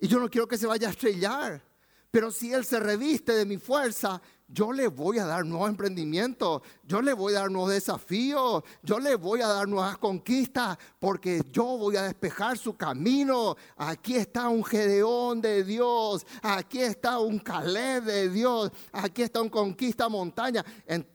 y 0.00 0.08
yo 0.08 0.18
no 0.18 0.28
quiero 0.28 0.48
que 0.48 0.58
se 0.58 0.66
vaya 0.66 0.88
a 0.88 0.90
estrellar, 0.90 1.62
pero 2.10 2.32
si 2.32 2.52
Él 2.52 2.64
se 2.64 2.80
reviste 2.80 3.32
de 3.32 3.46
mi 3.46 3.56
fuerza, 3.56 4.20
yo 4.48 4.72
le 4.72 4.88
voy 4.88 5.18
a 5.18 5.26
dar 5.26 5.44
nuevos 5.44 5.68
emprendimientos, 5.68 6.62
yo 6.84 7.02
le 7.02 7.12
voy 7.12 7.34
a 7.34 7.40
dar 7.40 7.50
nuevos 7.50 7.70
desafíos, 7.70 8.62
yo 8.82 9.00
le 9.00 9.16
voy 9.16 9.40
a 9.40 9.48
dar 9.48 9.68
nuevas 9.68 9.98
conquistas, 9.98 10.78
porque 11.00 11.42
yo 11.50 11.64
voy 11.64 11.96
a 11.96 12.02
despejar 12.02 12.56
su 12.56 12.76
camino. 12.76 13.56
Aquí 13.76 14.16
está 14.16 14.48
un 14.48 14.64
Gedeón 14.64 15.40
de 15.40 15.64
Dios, 15.64 16.24
aquí 16.42 16.80
está 16.80 17.18
un 17.18 17.38
Caleb 17.40 18.04
de 18.04 18.28
Dios, 18.28 18.70
aquí 18.92 19.22
está 19.22 19.42
un 19.42 19.48
conquista 19.48 20.08
montaña. 20.08 20.64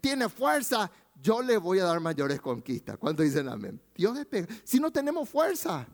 Tiene 0.02 0.28
fuerza, 0.28 0.92
yo 1.22 1.42
le 1.42 1.58
voy 1.58 1.80
a 1.80 1.86
dar 1.86 2.00
mayores 2.02 2.42
conquistas. 2.42 2.98
¿Cuánto 2.98 3.24
dicen 3.24 3.48
amén? 3.48 3.82
Dios 3.96 4.18
despeja. 4.18 4.48
Si 4.64 4.80
no 4.80 4.92
tenemos 4.92 5.30
fuerza, 5.30 5.88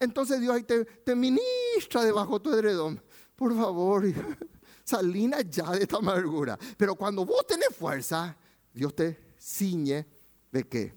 entonces 0.00 0.40
Dios 0.40 0.56
ahí 0.56 0.64
te, 0.64 0.84
te 0.84 1.14
ministra 1.14 2.02
debajo 2.02 2.38
de 2.38 2.42
tu 2.42 2.52
edredón. 2.52 3.00
Por 3.36 3.56
favor. 3.56 4.04
Salina 4.84 5.40
ya 5.40 5.70
de 5.72 5.82
esta 5.82 5.96
amargura. 5.96 6.58
Pero 6.76 6.94
cuando 6.94 7.24
vos 7.24 7.46
tenés 7.46 7.74
fuerza, 7.76 8.36
Dios 8.72 8.94
te 8.94 9.18
ciñe 9.38 10.06
de 10.52 10.68
qué? 10.68 10.94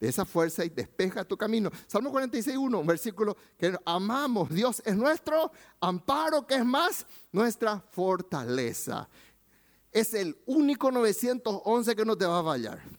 De 0.00 0.08
esa 0.08 0.24
fuerza 0.24 0.64
y 0.64 0.68
despeja 0.68 1.24
tu 1.24 1.36
camino. 1.36 1.70
Salmo 1.86 2.12
46.1, 2.12 2.80
un 2.80 2.86
versículo 2.86 3.36
que 3.58 3.76
amamos. 3.84 4.48
Dios 4.48 4.80
es 4.84 4.96
nuestro 4.96 5.50
amparo, 5.80 6.46
que 6.46 6.54
es 6.54 6.64
más 6.64 7.04
nuestra 7.32 7.80
fortaleza. 7.90 9.08
Es 9.90 10.14
el 10.14 10.36
único 10.46 10.90
911 10.90 11.96
que 11.96 12.04
no 12.04 12.16
te 12.16 12.26
va 12.26 12.40
a 12.40 12.44
fallar. 12.44 12.97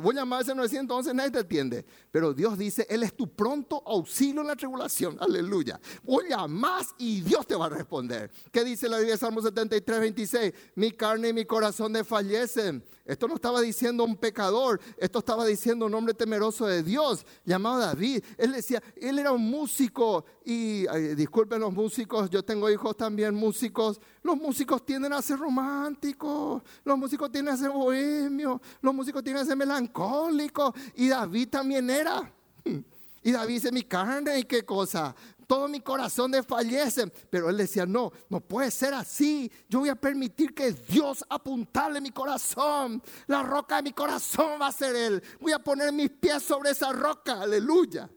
Voy 0.00 0.16
a 0.16 0.20
llamar 0.20 0.42
ese 0.42 0.54
911, 0.54 1.14
nadie 1.14 1.30
te 1.30 1.38
entiende. 1.40 1.84
Pero 2.10 2.32
Dios 2.34 2.58
dice, 2.58 2.86
Él 2.88 3.02
es 3.02 3.14
tu 3.14 3.28
pronto 3.34 3.82
auxilio 3.86 4.40
en 4.40 4.48
la 4.48 4.56
tribulación. 4.56 5.16
Aleluya. 5.20 5.80
Voy 6.02 6.32
a 6.32 6.46
más 6.46 6.94
y 6.98 7.20
Dios 7.20 7.46
te 7.46 7.54
va 7.54 7.66
a 7.66 7.68
responder. 7.68 8.30
¿Qué 8.50 8.64
dice 8.64 8.88
la 8.88 8.98
Biblia 8.98 9.16
Salmo 9.16 9.40
73, 9.42 10.00
26? 10.00 10.54
Mi 10.74 10.90
carne 10.92 11.28
y 11.28 11.32
mi 11.32 11.44
corazón 11.44 11.92
desfallecen. 11.92 12.84
Esto 13.10 13.26
no 13.26 13.34
estaba 13.34 13.60
diciendo 13.60 14.04
un 14.04 14.16
pecador, 14.16 14.80
esto 14.96 15.18
estaba 15.18 15.44
diciendo 15.44 15.86
un 15.86 15.94
hombre 15.94 16.14
temeroso 16.14 16.64
de 16.66 16.84
Dios, 16.84 17.26
llamado 17.44 17.80
David. 17.80 18.22
Él 18.38 18.52
decía, 18.52 18.80
él 18.94 19.18
era 19.18 19.32
un 19.32 19.42
músico 19.42 20.24
y, 20.44 20.86
disculpen 21.16 21.58
los 21.58 21.72
músicos, 21.72 22.30
yo 22.30 22.44
tengo 22.44 22.70
hijos 22.70 22.96
también 22.96 23.34
músicos. 23.34 24.00
Los 24.22 24.36
músicos 24.36 24.86
tienden 24.86 25.12
a 25.12 25.20
ser 25.22 25.40
románticos, 25.40 26.62
los 26.84 26.96
músicos 26.96 27.32
tienden 27.32 27.54
a 27.54 27.56
ser 27.56 27.70
bohemios, 27.70 28.60
los 28.80 28.94
músicos 28.94 29.24
tienden 29.24 29.42
a 29.42 29.46
ser 29.46 29.56
melancólicos. 29.56 30.72
Y 30.94 31.08
David 31.08 31.48
también 31.48 31.90
era. 31.90 32.32
Y 33.22 33.32
David 33.32 33.52
dice, 33.52 33.70
mi 33.70 33.82
carne 33.82 34.38
y 34.38 34.44
qué 34.44 34.64
cosa, 34.64 35.14
todo 35.50 35.66
mi 35.66 35.80
corazón 35.80 36.30
desfallece. 36.30 37.08
Pero 37.28 37.50
él 37.50 37.56
decía, 37.56 37.84
no, 37.84 38.12
no 38.28 38.40
puede 38.40 38.70
ser 38.70 38.94
así. 38.94 39.50
Yo 39.68 39.80
voy 39.80 39.88
a 39.88 39.96
permitir 39.96 40.54
que 40.54 40.70
Dios 40.70 41.24
apuntale 41.28 42.00
mi 42.00 42.12
corazón. 42.12 43.02
La 43.26 43.42
roca 43.42 43.74
de 43.74 43.82
mi 43.82 43.92
corazón 43.92 44.60
va 44.62 44.68
a 44.68 44.72
ser 44.72 44.94
Él. 44.94 45.20
Voy 45.40 45.50
a 45.50 45.58
poner 45.58 45.92
mis 45.92 46.08
pies 46.08 46.44
sobre 46.44 46.70
esa 46.70 46.92
roca. 46.92 47.42
Aleluya. 47.42 48.08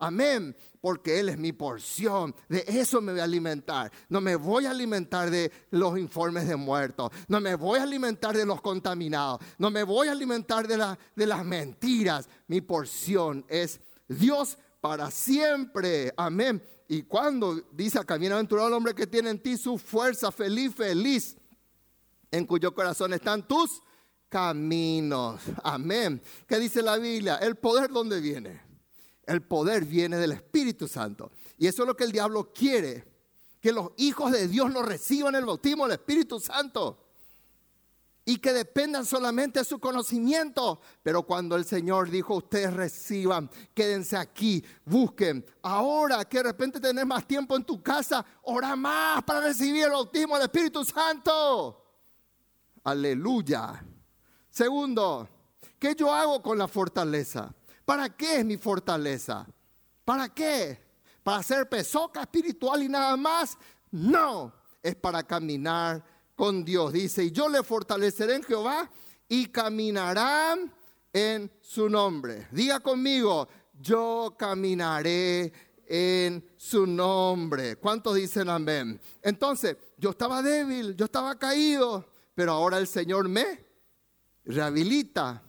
Amén. 0.00 0.56
Porque 0.80 1.20
Él 1.20 1.28
es 1.28 1.38
mi 1.38 1.52
porción. 1.52 2.34
De 2.48 2.64
eso 2.66 3.00
me 3.00 3.12
voy 3.12 3.20
a 3.20 3.24
alimentar. 3.24 3.92
No 4.08 4.20
me 4.20 4.34
voy 4.34 4.66
a 4.66 4.72
alimentar 4.72 5.30
de 5.30 5.52
los 5.70 5.96
informes 5.96 6.48
de 6.48 6.56
muertos. 6.56 7.10
No 7.28 7.40
me 7.40 7.54
voy 7.54 7.78
a 7.78 7.84
alimentar 7.84 8.36
de 8.36 8.44
los 8.44 8.60
contaminados. 8.60 9.38
No 9.58 9.70
me 9.70 9.84
voy 9.84 10.08
a 10.08 10.10
alimentar 10.10 10.66
de, 10.66 10.96
de 11.14 11.26
las 11.26 11.44
mentiras. 11.44 12.28
Mi 12.48 12.60
porción 12.60 13.44
es 13.48 13.78
Dios 14.08 14.58
para 14.80 15.08
siempre. 15.12 16.12
Amén. 16.16 16.60
Y 16.92 17.04
cuando 17.04 17.54
dice 17.70 18.00
acá, 18.00 18.16
bienaventurado 18.16 18.66
el 18.66 18.74
hombre 18.74 18.96
que 18.96 19.06
tiene 19.06 19.30
en 19.30 19.40
ti 19.40 19.56
su 19.56 19.78
fuerza, 19.78 20.32
feliz, 20.32 20.74
feliz, 20.74 21.36
en 22.32 22.44
cuyo 22.44 22.74
corazón 22.74 23.12
están 23.12 23.46
tus 23.46 23.80
caminos. 24.28 25.40
Amén. 25.62 26.20
¿Qué 26.48 26.58
dice 26.58 26.82
la 26.82 26.96
Biblia? 26.96 27.36
El 27.36 27.54
poder, 27.54 27.90
¿dónde 27.90 28.20
viene? 28.20 28.60
El 29.22 29.40
poder 29.40 29.84
viene 29.84 30.16
del 30.16 30.32
Espíritu 30.32 30.88
Santo. 30.88 31.30
Y 31.58 31.68
eso 31.68 31.84
es 31.84 31.86
lo 31.86 31.96
que 31.96 32.02
el 32.02 32.10
diablo 32.10 32.52
quiere, 32.52 33.04
que 33.60 33.70
los 33.70 33.92
hijos 33.96 34.32
de 34.32 34.48
Dios 34.48 34.68
no 34.72 34.82
reciban 34.82 35.36
el 35.36 35.44
bautismo 35.44 35.84
del 35.84 35.92
Espíritu 35.92 36.40
Santo 36.40 37.09
y 38.30 38.38
que 38.38 38.52
dependan 38.52 39.04
solamente 39.04 39.58
de 39.58 39.64
su 39.64 39.80
conocimiento. 39.80 40.80
Pero 41.02 41.24
cuando 41.24 41.56
el 41.56 41.64
Señor 41.64 42.08
dijo, 42.08 42.36
ustedes 42.36 42.72
reciban, 42.72 43.50
quédense 43.74 44.16
aquí, 44.16 44.64
busquen. 44.84 45.44
Ahora 45.62 46.24
que 46.24 46.36
de 46.36 46.44
repente 46.44 46.78
tenés 46.78 47.04
más 47.04 47.26
tiempo 47.26 47.56
en 47.56 47.64
tu 47.64 47.82
casa, 47.82 48.24
ora 48.42 48.76
más 48.76 49.24
para 49.24 49.40
recibir 49.40 49.82
el 49.82 49.90
bautismo 49.90 50.36
del 50.36 50.44
Espíritu 50.44 50.84
Santo. 50.84 51.84
Aleluya. 52.84 53.84
Segundo, 54.48 55.28
¿qué 55.76 55.96
yo 55.96 56.14
hago 56.14 56.40
con 56.40 56.56
la 56.56 56.68
fortaleza? 56.68 57.52
¿Para 57.84 58.10
qué 58.10 58.36
es 58.36 58.44
mi 58.44 58.58
fortaleza? 58.58 59.44
¿Para 60.04 60.28
qué? 60.28 60.80
¿Para 61.24 61.42
ser 61.42 61.68
pesoca 61.68 62.20
espiritual 62.20 62.80
y 62.80 62.88
nada 62.88 63.16
más? 63.16 63.58
No, 63.90 64.54
es 64.80 64.94
para 64.94 65.24
caminar 65.24 66.19
con 66.40 66.64
Dios. 66.64 66.94
Dice, 66.94 67.24
y 67.24 67.32
yo 67.32 67.50
le 67.50 67.62
fortaleceré 67.62 68.36
en 68.36 68.42
Jehová 68.42 68.90
y 69.28 69.48
caminará 69.48 70.56
en 71.12 71.52
su 71.60 71.90
nombre. 71.90 72.48
Diga 72.50 72.80
conmigo, 72.80 73.46
yo 73.78 74.34
caminaré 74.38 75.52
en 75.86 76.42
su 76.56 76.86
nombre. 76.86 77.76
¿Cuántos 77.76 78.14
dicen 78.14 78.48
amén? 78.48 78.98
Entonces, 79.20 79.76
yo 79.98 80.12
estaba 80.12 80.40
débil, 80.40 80.96
yo 80.96 81.04
estaba 81.04 81.38
caído, 81.38 82.08
pero 82.34 82.52
ahora 82.52 82.78
el 82.78 82.86
Señor 82.86 83.28
me 83.28 83.62
rehabilita, 84.46 85.42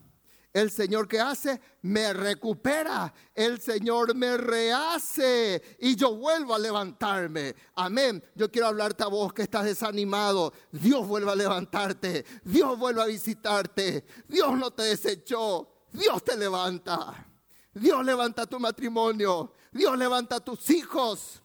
el 0.53 0.69
Señor 0.69 1.07
que 1.07 1.19
hace, 1.19 1.61
me 1.83 2.11
recupera. 2.13 3.13
El 3.33 3.61
Señor 3.61 4.13
me 4.15 4.35
rehace 4.35 5.77
y 5.79 5.95
yo 5.95 6.15
vuelvo 6.15 6.53
a 6.53 6.59
levantarme. 6.59 7.55
Amén. 7.75 8.21
Yo 8.35 8.51
quiero 8.51 8.67
hablarte 8.67 9.03
a 9.03 9.07
vos 9.07 9.33
que 9.33 9.43
estás 9.43 9.63
desanimado. 9.63 10.53
Dios 10.71 11.07
vuelve 11.07 11.31
a 11.31 11.35
levantarte. 11.35 12.25
Dios 12.43 12.77
vuelve 12.77 13.01
a 13.01 13.05
visitarte. 13.05 14.05
Dios 14.27 14.57
no 14.57 14.71
te 14.71 14.83
desechó. 14.83 15.85
Dios 15.91 16.21
te 16.23 16.35
levanta. 16.35 17.27
Dios 17.73 18.03
levanta 18.03 18.45
tu 18.45 18.59
matrimonio. 18.59 19.53
Dios 19.71 19.97
levanta 19.97 20.37
a 20.37 20.39
tus 20.41 20.69
hijos. 20.69 21.41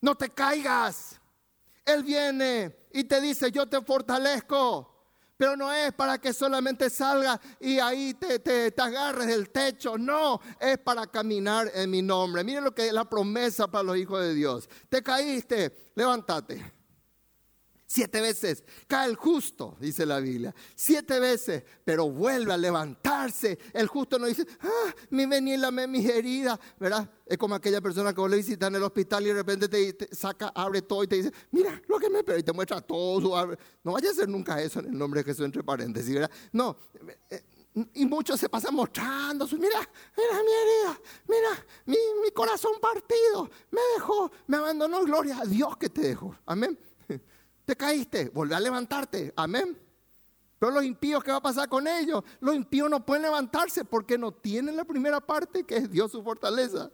No 0.00 0.14
te 0.14 0.30
caigas. 0.30 1.20
Él 1.84 2.02
viene 2.02 2.86
y 2.90 3.04
te 3.04 3.20
dice, 3.20 3.50
yo 3.50 3.66
te 3.66 3.82
fortalezco. 3.82 4.93
Pero 5.36 5.56
no 5.56 5.72
es 5.72 5.92
para 5.92 6.18
que 6.18 6.32
solamente 6.32 6.88
salga 6.90 7.40
y 7.58 7.78
ahí 7.78 8.14
te, 8.14 8.38
te, 8.38 8.72
agarres 8.80 9.26
del 9.26 9.50
techo. 9.50 9.98
No, 9.98 10.40
es 10.60 10.78
para 10.78 11.06
caminar 11.06 11.70
en 11.74 11.90
mi 11.90 12.02
nombre. 12.02 12.44
Miren 12.44 12.64
lo 12.64 12.74
que 12.74 12.86
es 12.86 12.92
la 12.92 13.08
promesa 13.08 13.66
para 13.66 13.84
los 13.84 13.96
hijos 13.96 14.20
de 14.20 14.34
Dios. 14.34 14.68
Te 14.88 15.02
caíste, 15.02 15.90
levántate. 15.96 16.83
Siete 17.94 18.20
veces 18.20 18.64
cae 18.88 19.08
el 19.08 19.14
justo, 19.14 19.76
dice 19.78 20.04
la 20.04 20.18
Biblia. 20.18 20.52
Siete 20.74 21.20
veces, 21.20 21.62
pero 21.84 22.10
vuelve 22.10 22.52
a 22.52 22.56
levantarse. 22.56 23.56
El 23.72 23.86
justo 23.86 24.18
no 24.18 24.26
dice, 24.26 24.44
ah, 24.62 24.92
mi 25.10 25.26
vení 25.26 25.56
lame 25.56 25.86
mis 25.86 26.04
heridas, 26.04 26.58
¿verdad? 26.76 27.08
Es 27.24 27.38
como 27.38 27.54
aquella 27.54 27.80
persona 27.80 28.12
que 28.12 28.20
vos 28.20 28.28
le 28.28 28.38
visitas 28.38 28.68
en 28.68 28.74
el 28.74 28.82
hospital 28.82 29.22
y 29.22 29.26
de 29.26 29.34
repente 29.34 29.68
te, 29.68 30.08
saca, 30.12 30.48
abre 30.56 30.82
todo 30.82 31.04
y 31.04 31.06
te 31.06 31.14
dice, 31.14 31.32
mira 31.52 31.80
lo 31.86 32.00
que 32.00 32.10
me 32.10 32.18
y 32.36 32.42
te 32.42 32.52
muestra 32.52 32.80
todo 32.80 33.56
No 33.84 33.92
vaya 33.92 34.10
a 34.10 34.14
ser 34.14 34.28
nunca 34.28 34.60
eso 34.60 34.80
en 34.80 34.86
el 34.86 34.98
nombre 34.98 35.20
de 35.20 35.26
Jesús 35.26 35.44
entre 35.44 35.62
paréntesis, 35.62 36.12
¿verdad? 36.12 36.32
No. 36.50 36.76
Eh, 37.30 37.44
y 37.94 38.06
muchos 38.06 38.40
se 38.40 38.48
pasan 38.48 38.74
mostrando, 38.74 39.46
mira, 39.52 39.78
mira 40.16 40.42
mi 40.42 40.52
herida, 40.52 41.00
mira 41.28 41.66
mi, 41.86 41.96
mi 42.24 42.32
corazón 42.32 42.72
partido, 42.80 43.48
me 43.70 43.80
dejó, 43.94 44.32
me 44.48 44.56
abandonó, 44.56 45.04
gloria 45.04 45.38
a 45.38 45.44
Dios 45.44 45.76
que 45.76 45.88
te 45.88 46.00
dejó. 46.00 46.36
Amén. 46.44 46.76
Te 47.64 47.76
caíste, 47.76 48.28
vuelve 48.30 48.54
a 48.54 48.60
levantarte. 48.60 49.32
Amén. 49.36 49.78
Pero 50.58 50.72
los 50.72 50.84
impíos, 50.84 51.22
¿qué 51.22 51.30
va 51.30 51.38
a 51.38 51.42
pasar 51.42 51.68
con 51.68 51.86
ellos? 51.86 52.22
Los 52.40 52.54
impíos 52.54 52.88
no 52.88 53.04
pueden 53.04 53.22
levantarse 53.22 53.84
porque 53.84 54.16
no 54.16 54.32
tienen 54.32 54.76
la 54.76 54.84
primera 54.84 55.20
parte 55.20 55.64
que 55.64 55.76
es 55.76 55.90
Dios 55.90 56.12
su 56.12 56.22
fortaleza. 56.22 56.90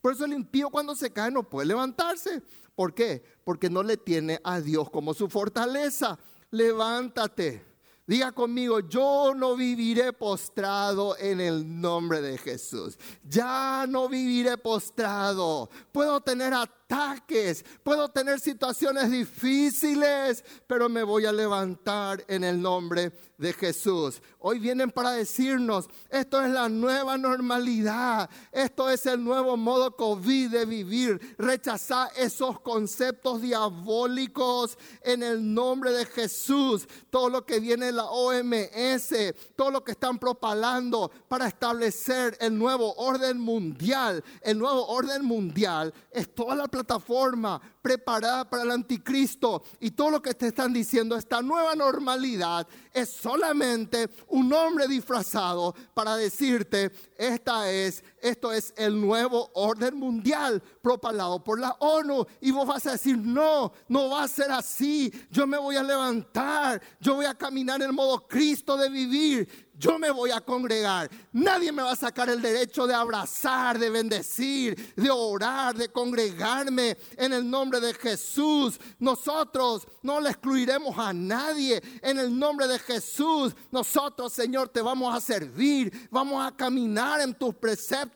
Por 0.00 0.12
eso 0.12 0.24
el 0.24 0.32
impío 0.32 0.70
cuando 0.70 0.94
se 0.94 1.12
cae 1.12 1.30
no 1.30 1.42
puede 1.42 1.66
levantarse. 1.66 2.42
¿Por 2.74 2.94
qué? 2.94 3.24
Porque 3.44 3.68
no 3.68 3.82
le 3.82 3.96
tiene 3.96 4.40
a 4.44 4.60
Dios 4.60 4.88
como 4.90 5.14
su 5.14 5.28
fortaleza. 5.28 6.18
Levántate. 6.50 7.64
Diga 8.06 8.30
conmigo, 8.30 8.78
yo 8.80 9.34
no 9.34 9.56
viviré 9.56 10.12
postrado 10.12 11.16
en 11.18 11.40
el 11.40 11.80
nombre 11.80 12.20
de 12.20 12.38
Jesús. 12.38 12.96
Ya 13.24 13.84
no 13.88 14.08
viviré 14.08 14.56
postrado. 14.56 15.68
Puedo 15.90 16.20
tener 16.20 16.54
a 16.54 16.66
ataques, 16.88 17.64
puedo 17.82 18.08
tener 18.08 18.38
situaciones 18.40 19.10
difíciles, 19.10 20.44
pero 20.66 20.88
me 20.88 21.02
voy 21.02 21.26
a 21.26 21.32
levantar 21.32 22.24
en 22.28 22.44
el 22.44 22.60
nombre 22.60 23.12
de 23.38 23.52
Jesús. 23.52 24.22
Hoy 24.38 24.58
vienen 24.58 24.90
para 24.90 25.10
decirnos, 25.10 25.88
esto 26.08 26.40
es 26.42 26.50
la 26.50 26.68
nueva 26.68 27.18
normalidad, 27.18 28.30
esto 28.52 28.88
es 28.88 29.04
el 29.06 29.22
nuevo 29.22 29.56
modo 29.56 29.96
COVID 29.96 30.50
de 30.50 30.64
vivir. 30.64 31.36
Rechazar 31.38 32.10
esos 32.16 32.60
conceptos 32.60 33.42
diabólicos 33.42 34.78
en 35.02 35.22
el 35.22 35.54
nombre 35.54 35.92
de 35.92 36.06
Jesús. 36.06 36.86
Todo 37.10 37.28
lo 37.28 37.44
que 37.44 37.60
viene 37.60 37.86
de 37.86 37.92
la 37.92 38.04
OMS, 38.04 39.14
todo 39.56 39.70
lo 39.70 39.84
que 39.84 39.92
están 39.92 40.18
propalando 40.18 41.10
para 41.28 41.48
establecer 41.48 42.36
el 42.40 42.56
nuevo 42.56 42.94
orden 42.94 43.40
mundial. 43.40 44.22
El 44.40 44.58
nuevo 44.58 44.86
orden 44.86 45.24
mundial 45.24 45.92
es 46.10 46.34
toda 46.34 46.54
la 46.54 46.68
plataforma 46.76 47.60
preparada 47.80 48.48
para 48.48 48.64
el 48.64 48.70
anticristo. 48.70 49.62
Y 49.80 49.92
todo 49.92 50.10
lo 50.10 50.22
que 50.22 50.34
te 50.34 50.48
están 50.48 50.72
diciendo, 50.72 51.16
esta 51.16 51.40
nueva 51.40 51.74
normalidad 51.74 52.66
es 52.92 53.10
solamente 53.10 54.10
un 54.28 54.52
hombre 54.52 54.86
disfrazado 54.86 55.74
para 55.94 56.16
decirte, 56.16 56.92
esta 57.16 57.70
es, 57.70 58.04
esto 58.28 58.52
es 58.52 58.74
el 58.76 59.00
nuevo 59.00 59.50
orden 59.54 59.96
mundial 59.96 60.62
propalado 60.82 61.42
por 61.42 61.58
la 61.58 61.76
ONU. 61.80 62.26
Y 62.40 62.50
vos 62.50 62.66
vas 62.66 62.86
a 62.86 62.92
decir, 62.92 63.16
no, 63.16 63.72
no 63.88 64.10
va 64.10 64.24
a 64.24 64.28
ser 64.28 64.50
así. 64.50 65.12
Yo 65.30 65.46
me 65.46 65.58
voy 65.58 65.76
a 65.76 65.82
levantar, 65.82 66.80
yo 67.00 67.14
voy 67.14 67.26
a 67.26 67.34
caminar 67.34 67.80
en 67.80 67.88
el 67.88 67.92
modo 67.92 68.26
Cristo 68.26 68.76
de 68.76 68.88
vivir 68.88 69.66
yo 69.78 69.98
me 69.98 70.10
voy 70.10 70.30
a 70.30 70.40
congregar. 70.40 71.10
Nadie 71.32 71.70
me 71.70 71.82
va 71.82 71.92
a 71.92 71.96
sacar 71.96 72.28
el 72.30 72.40
derecho 72.40 72.86
de 72.86 72.94
abrazar, 72.94 73.78
de 73.78 73.90
bendecir, 73.90 74.94
de 74.96 75.10
orar, 75.10 75.76
de 75.76 75.90
congregarme 75.90 76.96
en 77.16 77.32
el 77.32 77.48
nombre 77.48 77.80
de 77.80 77.92
Jesús. 77.92 78.78
Nosotros 78.98 79.86
no 80.02 80.20
le 80.20 80.30
excluiremos 80.30 80.98
a 80.98 81.12
nadie 81.12 81.82
en 82.00 82.18
el 82.18 82.36
nombre 82.36 82.66
de 82.66 82.78
Jesús. 82.78 83.54
Nosotros, 83.70 84.32
Señor, 84.32 84.70
te 84.70 84.80
vamos 84.80 85.14
a 85.14 85.20
servir, 85.20 86.08
vamos 86.10 86.44
a 86.44 86.56
caminar 86.56 87.20
en 87.20 87.34
tus 87.34 87.54
preceptos. 87.54 88.15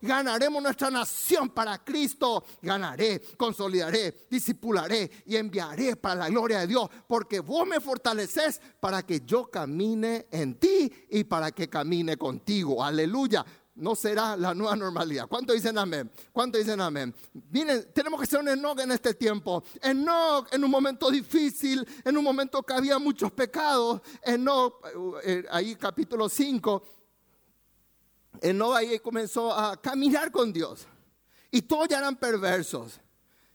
Ganaremos 0.00 0.62
nuestra 0.62 0.90
nación 0.90 1.50
para 1.50 1.78
Cristo. 1.84 2.44
Ganaré, 2.62 3.20
consolidaré, 3.36 4.26
disipularé 4.30 5.10
y 5.26 5.36
enviaré 5.36 5.96
para 5.96 6.14
la 6.14 6.28
gloria 6.28 6.60
de 6.60 6.66
Dios, 6.66 6.88
porque 7.06 7.40
vos 7.40 7.66
me 7.66 7.80
fortaleces 7.80 8.60
para 8.80 9.02
que 9.02 9.22
yo 9.24 9.50
camine 9.50 10.26
en 10.30 10.54
ti 10.54 10.90
y 11.10 11.24
para 11.24 11.52
que 11.52 11.68
camine 11.68 12.16
contigo. 12.16 12.82
Aleluya. 12.82 13.44
No 13.76 13.94
será 13.94 14.36
la 14.36 14.52
nueva 14.52 14.76
normalidad. 14.76 15.26
¿Cuánto 15.26 15.54
dicen 15.54 15.78
amén? 15.78 16.10
¿Cuánto 16.32 16.58
dicen 16.58 16.80
amén? 16.80 17.14
Miren, 17.50 17.90
tenemos 17.94 18.20
que 18.20 18.26
ser 18.26 18.40
un 18.40 18.48
Enoch 18.48 18.78
en 18.78 18.90
este 18.90 19.14
tiempo. 19.14 19.62
Enoch 19.80 20.52
en 20.52 20.64
un 20.64 20.70
momento 20.70 21.10
difícil, 21.10 21.86
en 22.04 22.16
un 22.16 22.22
momento 22.22 22.62
que 22.62 22.74
había 22.74 22.98
muchos 22.98 23.32
pecados. 23.32 24.02
Enoch, 24.22 24.84
eh, 25.24 25.44
ahí 25.50 25.76
capítulo 25.76 26.28
5, 26.28 26.82
Enoch 28.42 28.76
ahí 28.76 28.98
comenzó 28.98 29.52
a 29.52 29.80
caminar 29.80 30.30
con 30.30 30.52
Dios. 30.52 30.86
Y 31.50 31.62
todos 31.62 31.88
ya 31.88 31.98
eran 31.98 32.16
perversos. 32.16 33.00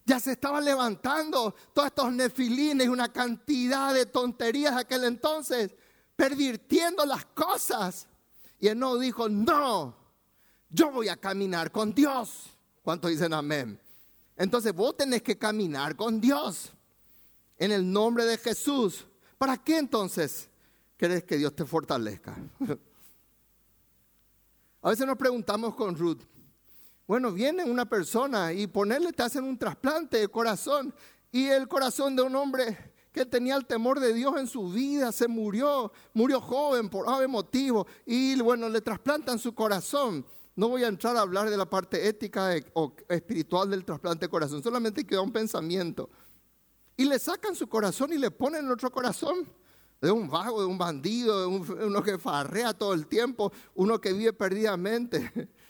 Ya 0.06 0.20
se 0.20 0.34
estaban 0.34 0.64
levantando 0.64 1.56
todos 1.74 1.88
estos 1.88 2.14
nefilines, 2.14 2.88
una 2.88 3.12
cantidad 3.12 3.94
de 3.94 4.06
tonterías 4.06 4.76
aquel 4.76 5.06
entonces 5.06 5.72
pervirtiendo 6.16 7.06
las 7.06 7.26
cosas. 7.26 8.08
Y 8.60 8.70
no 8.76 8.98
dijo, 8.98 9.28
no, 9.28 9.96
yo 10.70 10.92
voy 10.92 11.10
a 11.10 11.18
caminar 11.18 11.72
con 11.72 11.94
Dios. 11.94 12.52
¿Cuántos 12.84 13.12
dicen 13.12 13.34
amén? 13.34 13.80
Entonces 14.38 14.74
vos 14.74 14.96
tenés 14.96 15.22
que 15.22 15.38
caminar 15.38 15.96
con 15.96 16.22
Dios 16.22 16.72
en 17.58 17.72
el 17.72 17.92
nombre 17.92 18.26
de 18.26 18.38
Jesús. 18.38 19.08
¿Para 19.38 19.58
qué 19.58 19.78
entonces 19.78 20.50
querés 20.98 21.24
que 21.24 21.38
Dios 21.38 21.56
te 21.56 21.66
fortalezca? 21.66 22.38
A 24.86 24.90
veces 24.90 25.08
nos 25.08 25.18
preguntamos 25.18 25.74
con 25.74 25.96
Ruth, 25.96 26.22
bueno, 27.08 27.32
viene 27.32 27.64
una 27.64 27.90
persona 27.90 28.54
y 28.54 28.68
ponerle, 28.68 29.14
te 29.14 29.24
hacen 29.24 29.44
un 29.44 29.58
trasplante 29.58 30.20
de 30.20 30.28
corazón 30.28 30.94
y 31.32 31.48
el 31.48 31.68
corazón 31.68 32.16
de 32.16 32.22
un 32.22 32.36
hombre 32.36 32.94
que 33.12 33.26
tenía 33.26 33.56
el 33.56 33.66
temor 33.66 34.00
de 34.00 34.14
Dios 34.14 34.36
en 34.38 34.46
su 34.46 34.70
vida, 34.70 35.12
se 35.12 35.28
murió, 35.28 35.92
murió 36.14 36.40
joven 36.40 36.88
por 36.88 37.10
ave 37.10 37.28
motivo 37.28 37.88
y 38.06 38.40
bueno, 38.42 38.70
le 38.70 38.80
trasplantan 38.80 39.40
su 39.40 39.56
corazón. 39.56 40.24
No 40.56 40.70
voy 40.70 40.84
a 40.84 40.88
entrar 40.88 41.18
a 41.18 41.22
hablar 41.22 41.50
de 41.50 41.58
la 41.58 41.68
parte 41.68 42.08
ética 42.08 42.52
o 42.74 42.96
espiritual 43.10 43.72
del 43.72 43.86
trasplante 43.86 44.28
de 44.28 44.30
corazón, 44.30 44.62
solamente 44.62 45.04
queda 45.04 45.22
un 45.22 45.34
pensamiento. 45.34 46.12
Y 46.96 47.06
le 47.06 47.18
sacan 47.18 47.56
su 47.56 47.68
corazón 47.68 48.14
y 48.14 48.20
le 48.20 48.30
ponen 48.30 48.70
otro 48.70 48.92
corazón 48.92 49.48
de 50.02 50.12
un 50.12 50.30
vago, 50.30 50.62
de 50.62 50.68
un 50.68 50.78
bandido, 50.78 51.42
de 51.42 51.86
uno 51.86 52.04
que 52.04 52.18
farrea 52.18 52.74
todo 52.74 52.94
el 52.94 53.08
tiempo, 53.08 53.52
uno 53.76 54.00
que 54.00 54.14
vive 54.14 54.34
perdidamente. 54.34 55.32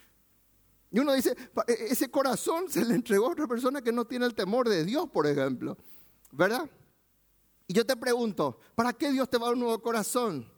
Y 0.92 1.00
uno 1.00 1.12
dice, 1.12 1.36
e, 1.68 1.88
ese 1.90 2.10
corazón 2.10 2.70
se 2.70 2.86
le 2.86 2.96
entregó 2.96 3.26
a 3.26 3.32
otra 3.32 3.48
persona 3.48 3.82
que 3.82 3.92
no 3.92 4.06
tiene 4.06 4.26
el 4.26 4.34
temor 4.34 4.70
de 4.70 4.86
Dios, 4.86 5.10
por 5.10 5.28
ejemplo. 5.28 5.78
¿Verdad? 6.32 6.70
Y 7.68 7.74
yo 7.74 7.86
te 7.86 7.98
pregunto, 7.98 8.62
¿para 8.76 8.94
qué 8.94 9.12
Dios 9.12 9.30
te 9.30 9.38
va 9.38 9.44
a 9.44 9.48
dar 9.48 9.56
un 9.56 9.60
nuevo 9.60 9.82
corazón? 9.82 10.50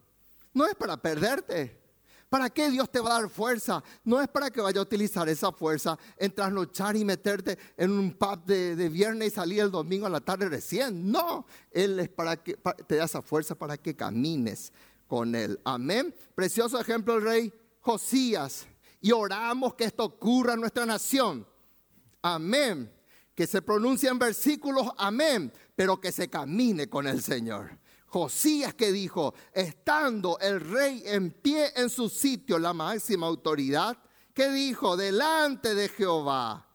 No 0.54 0.68
es 0.68 0.76
para 0.76 0.96
perderte. 0.98 1.87
¿Para 2.30 2.50
qué 2.50 2.70
Dios 2.70 2.92
te 2.92 3.00
va 3.00 3.16
a 3.16 3.22
dar 3.22 3.30
fuerza? 3.30 3.84
No 4.04 4.22
es 4.22 4.28
para 4.28 4.50
que 4.52 4.60
vaya 4.60 4.80
a 4.80 4.84
utilizar 4.84 5.30
esa 5.30 5.52
fuerza 5.52 5.98
en 6.18 6.34
trasnochar 6.34 6.96
y 6.98 7.06
meterte 7.06 7.58
en 7.78 7.92
un 7.92 8.14
pub 8.14 8.44
de, 8.46 8.90
viernes 8.90 9.30
y 9.30 9.36
salir 9.36 9.62
el 9.62 9.72
domingo 9.72 10.06
a 10.06 10.10
la 10.10 10.20
tarde 10.20 10.50
recién. 10.50 11.10
No, 11.12 11.46
Él 11.72 12.00
es 12.00 12.10
para 12.10 12.36
que 12.38 12.58
te 12.88 12.98
da 12.98 13.06
esa 13.06 13.22
fuerza 13.22 13.56
para 13.56 13.78
que 13.78 13.96
camines 13.96 14.74
con 15.08 15.36
Él. 15.36 15.60
Amén. 15.64 16.14
Precioso 16.36 16.80
ejemplo 16.80 17.16
el 17.16 17.24
rey 17.24 17.54
Josías. 17.80 18.68
Y 19.00 19.12
oramos 19.12 19.76
que 19.76 19.86
esto 19.86 20.04
ocurra 20.04 20.54
en 20.54 20.62
nuestra 20.62 20.86
nación. 20.86 21.48
Amén. 22.22 22.92
Que 23.34 23.48
se 23.48 23.62
pronuncien 23.62 24.20
versículos, 24.20 24.90
amén 24.98 25.54
pero 25.78 26.02
que 26.02 26.12
se 26.12 26.28
camine 26.28 26.90
con 26.90 27.08
el 27.08 27.22
Señor. 27.22 27.78
Josías 28.08 28.74
que 28.74 28.92
dijo, 28.92 29.34
estando 29.54 30.40
el 30.40 30.62
rey 30.62 31.04
en 31.06 31.32
pie 31.32 31.74
en 31.76 31.90
su 31.90 32.10
sitio, 32.10 32.58
la 32.58 32.74
máxima 32.74 33.28
autoridad, 33.28 33.98
que 34.34 34.50
dijo, 34.50 34.96
delante 34.96 35.76
de 35.76 35.90
Jehová, 35.90 36.68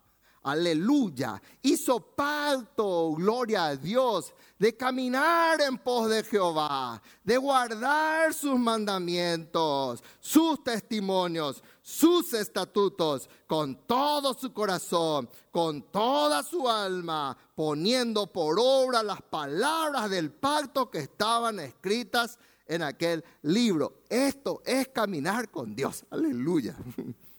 aleluya, 0.42 1.40
hizo 1.62 2.00
pacto, 2.00 3.12
gloria 3.14 3.66
a 3.66 3.76
Dios, 3.76 4.34
de 4.58 4.76
caminar 4.76 5.60
en 5.60 5.78
pos 5.78 6.10
de 6.10 6.22
Jehová, 6.22 7.00
de 7.24 7.36
guardar 7.36 8.34
sus 8.34 8.58
mandamientos, 8.58 10.02
sus 10.20 10.62
testimonios, 10.62 11.62
sus 11.82 12.32
estatutos 12.32 13.28
con 13.46 13.86
todo 13.86 14.34
su 14.34 14.52
corazón, 14.52 15.28
con 15.50 15.82
toda 15.90 16.44
su 16.44 16.68
alma, 16.68 17.36
poniendo 17.56 18.32
por 18.32 18.56
obra 18.58 19.02
las 19.02 19.20
palabras 19.20 20.08
del 20.08 20.30
pacto 20.30 20.88
que 20.88 21.00
estaban 21.00 21.58
escritas 21.58 22.38
en 22.66 22.82
aquel 22.82 23.24
libro. 23.42 24.02
Esto 24.08 24.62
es 24.64 24.88
caminar 24.88 25.50
con 25.50 25.74
Dios. 25.74 26.04
Aleluya. 26.10 26.76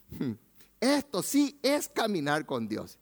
Esto 0.80 1.24
sí 1.24 1.58
es 1.64 1.88
caminar 1.88 2.46
con 2.46 2.68
Dios. 2.68 3.00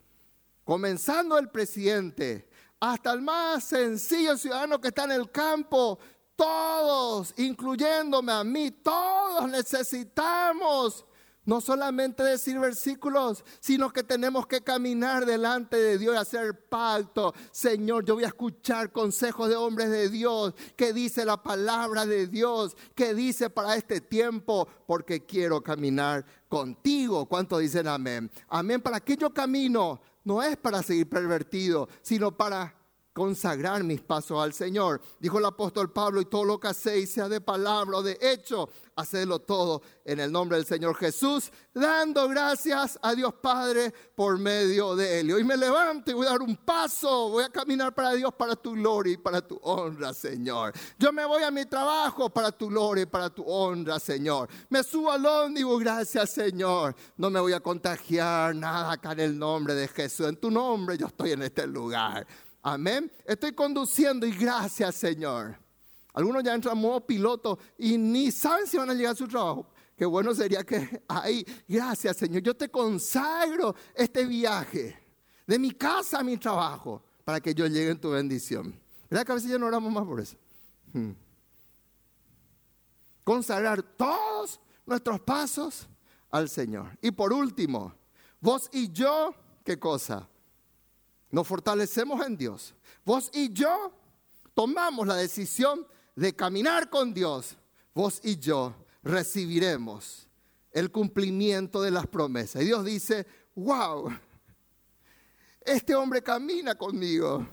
Comenzando 0.64 1.40
el 1.40 1.50
presidente 1.50 2.48
hasta 2.80 3.12
el 3.14 3.22
más 3.22 3.64
sencillo 3.64 4.38
ciudadano 4.38 4.80
que 4.80 4.90
está 4.90 5.06
en 5.06 5.12
el 5.12 5.32
campo, 5.32 5.98
todos, 6.36 7.34
incluyéndome 7.38 8.32
a 8.32 8.44
mí, 8.44 8.70
todos 8.72 9.50
necesitamos 9.50 11.06
no 11.52 11.60
solamente 11.60 12.24
decir 12.24 12.58
versículos, 12.58 13.44
sino 13.60 13.92
que 13.92 14.06
tenemos 14.06 14.48
que 14.48 14.62
caminar 14.62 15.26
delante 15.26 15.76
de 15.76 15.98
Dios 15.98 16.16
y 16.16 16.18
hacer 16.18 16.70
pacto. 16.70 17.34
Señor, 17.52 18.06
yo 18.06 18.14
voy 18.14 18.24
a 18.24 18.28
escuchar 18.28 18.94
consejos 18.94 19.50
de 19.50 19.58
hombres 19.58 19.90
de 19.90 20.08
Dios, 20.08 20.54
que 20.78 20.94
dice 20.94 21.26
la 21.26 21.44
palabra 21.44 22.06
de 22.06 22.28
Dios, 22.28 22.78
que 22.96 23.14
dice 23.14 23.50
para 23.50 23.76
este 23.76 24.00
tiempo, 24.00 24.66
porque 24.88 25.26
quiero 25.26 25.62
caminar 25.62 26.26
contigo. 26.48 27.26
¿Cuántos 27.26 27.60
dicen 27.60 27.90
amén? 27.90 28.32
Amén. 28.48 28.80
¿Para 28.80 29.02
qué 29.02 29.18
yo 29.18 29.34
camino? 29.34 30.00
No 30.24 30.42
es 30.42 30.56
para 30.56 30.82
seguir 30.82 31.10
pervertido, 31.10 31.90
sino 32.02 32.32
para 32.32 32.81
consagrar 33.22 33.84
mis 33.84 34.02
pasos 34.02 34.42
al 34.42 34.52
Señor. 34.52 35.00
Dijo 35.20 35.38
el 35.38 35.46
apóstol 35.46 35.92
Pablo, 35.92 36.22
y 36.22 36.26
todo 36.26 36.44
lo 36.44 36.60
que 36.60 36.70
hacéis, 36.70 37.12
sea 37.12 37.30
de 37.30 37.40
palabra 37.40 38.00
o 38.00 38.02
de 38.02 38.18
hecho, 38.20 38.68
hacedlo 38.96 39.38
todo 39.38 39.84
en 40.04 40.20
el 40.20 40.32
nombre 40.32 40.58
del 40.58 40.66
Señor 40.66 40.96
Jesús, 40.96 41.52
dando 41.72 42.28
gracias 42.28 42.98
a 43.00 43.14
Dios 43.14 43.32
Padre 43.36 43.94
por 44.16 44.40
medio 44.40 44.96
de 44.96 45.20
él. 45.20 45.30
Y 45.30 45.34
hoy 45.34 45.44
me 45.44 45.56
levanto 45.56 46.10
y 46.10 46.16
voy 46.16 46.26
a 46.26 46.32
dar 46.32 46.42
un 46.42 46.56
paso, 46.58 47.30
voy 47.30 47.44
a 47.44 47.50
caminar 47.50 47.94
para 47.94 48.14
Dios, 48.14 48.34
para 48.34 48.56
tu 48.56 48.72
gloria 48.72 49.14
y 49.14 49.18
para 49.18 49.40
tu 49.40 49.60
honra, 49.62 50.16
Señor. 50.16 50.74
Yo 50.98 51.14
me 51.14 51.24
voy 51.24 51.44
a 51.44 51.52
mi 51.52 51.66
trabajo 51.66 52.28
para 52.32 52.52
tu 52.52 52.70
gloria 52.70 53.04
y 53.04 53.06
para 53.06 53.30
tu 53.30 53.44
honra, 53.44 54.00
Señor. 54.00 54.50
Me 54.68 54.84
subo 54.84 55.12
al 55.12 55.24
ómnibus, 55.24 55.80
gracias, 55.80 56.32
Señor. 56.32 56.96
No 57.18 57.30
me 57.30 57.40
voy 57.40 57.54
a 57.54 57.60
contagiar 57.60 58.56
nada 58.56 58.94
acá 58.94 59.12
en 59.12 59.20
el 59.20 59.38
nombre 59.38 59.76
de 59.76 59.88
Jesús. 59.88 60.28
En 60.28 60.38
tu 60.38 60.50
nombre 60.50 60.98
yo 60.98 61.06
estoy 61.06 61.34
en 61.34 61.44
este 61.44 61.68
lugar. 61.68 62.26
Amén. 62.62 63.12
Estoy 63.26 63.54
conduciendo 63.54 64.26
y 64.26 64.32
gracias, 64.32 64.96
Señor. 64.96 65.58
Algunos 66.14 66.44
ya 66.44 66.54
entran 66.54 66.78
modo 66.78 67.06
piloto 67.06 67.58
y 67.78 67.98
ni 67.98 68.32
saben 68.32 68.68
si 68.68 68.78
van 68.78 68.90
a 68.90 68.94
llegar 68.94 69.14
a 69.14 69.16
su 69.16 69.28
trabajo. 69.28 69.68
Qué 69.96 70.06
bueno 70.06 70.34
sería 70.34 70.64
que 70.64 71.04
ahí, 71.08 71.46
gracias, 71.68 72.18
Señor. 72.18 72.42
Yo 72.42 72.56
te 72.56 72.70
consagro 72.70 73.76
este 73.96 74.26
viaje 74.26 74.98
de 75.48 75.60
mi 75.60 75.72
casa 75.72 76.20
a 76.20 76.24
mi 76.24 76.38
trabajo 76.38 77.04
para 77.24 77.40
que 77.40 77.54
yo 77.54 77.66
llegue 77.68 77.92
en 77.92 78.00
tu 78.00 78.12
bendición. 78.12 78.80
¿Verdad 79.10 79.26
que 79.26 79.32
a 79.32 79.36
veces 79.36 79.52
ya 79.52 79.58
no 79.58 79.68
oramos 79.68 79.92
más 79.92 80.06
por 80.06 80.20
eso? 80.20 80.38
Hmm. 80.94 81.12
Consagrar 83.24 83.82
todos 83.84 84.60
nuestros 84.86 85.20
pasos 85.22 85.88
al 86.30 86.50
Señor. 86.50 86.98
Y 87.02 87.12
por 87.12 87.32
último, 87.34 87.94
vos 88.40 88.70
y 88.72 88.92
yo, 88.92 89.34
¿qué 89.64 89.80
cosa? 89.80 90.28
Nos 91.32 91.48
fortalecemos 91.48 92.26
en 92.26 92.38
Dios. 92.38 92.76
Vos 93.06 93.30
y 93.34 93.52
yo 93.54 93.94
tomamos 94.54 95.08
la 95.08 95.16
decisión 95.16 95.88
de 96.16 96.36
caminar 96.36 96.90
con 96.90 97.14
Dios. 97.14 97.58
Vos 97.94 98.20
y 98.24 98.38
yo 98.38 98.76
recibiremos 99.02 100.28
el 100.72 100.92
cumplimiento 100.92 101.82
de 101.82 101.92
las 101.92 102.06
promesas. 102.08 102.62
Y 102.62 102.66
Dios 102.66 102.84
dice, 102.84 103.26
wow, 103.56 104.12
este 105.62 105.96
hombre 105.96 106.22
camina 106.22 106.76
conmigo. 106.76 107.48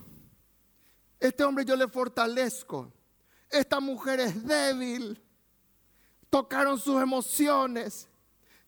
Este 1.21 1.45
hombre 1.45 1.65
yo 1.65 1.77
le 1.77 1.89
fortalezco. 1.89 2.93
Esta 3.49 3.79
mujer 3.81 4.21
es 4.21 4.45
débil. 4.45 5.23
Tocaron 6.29 6.79
sus 6.79 7.01
emociones, 7.01 8.09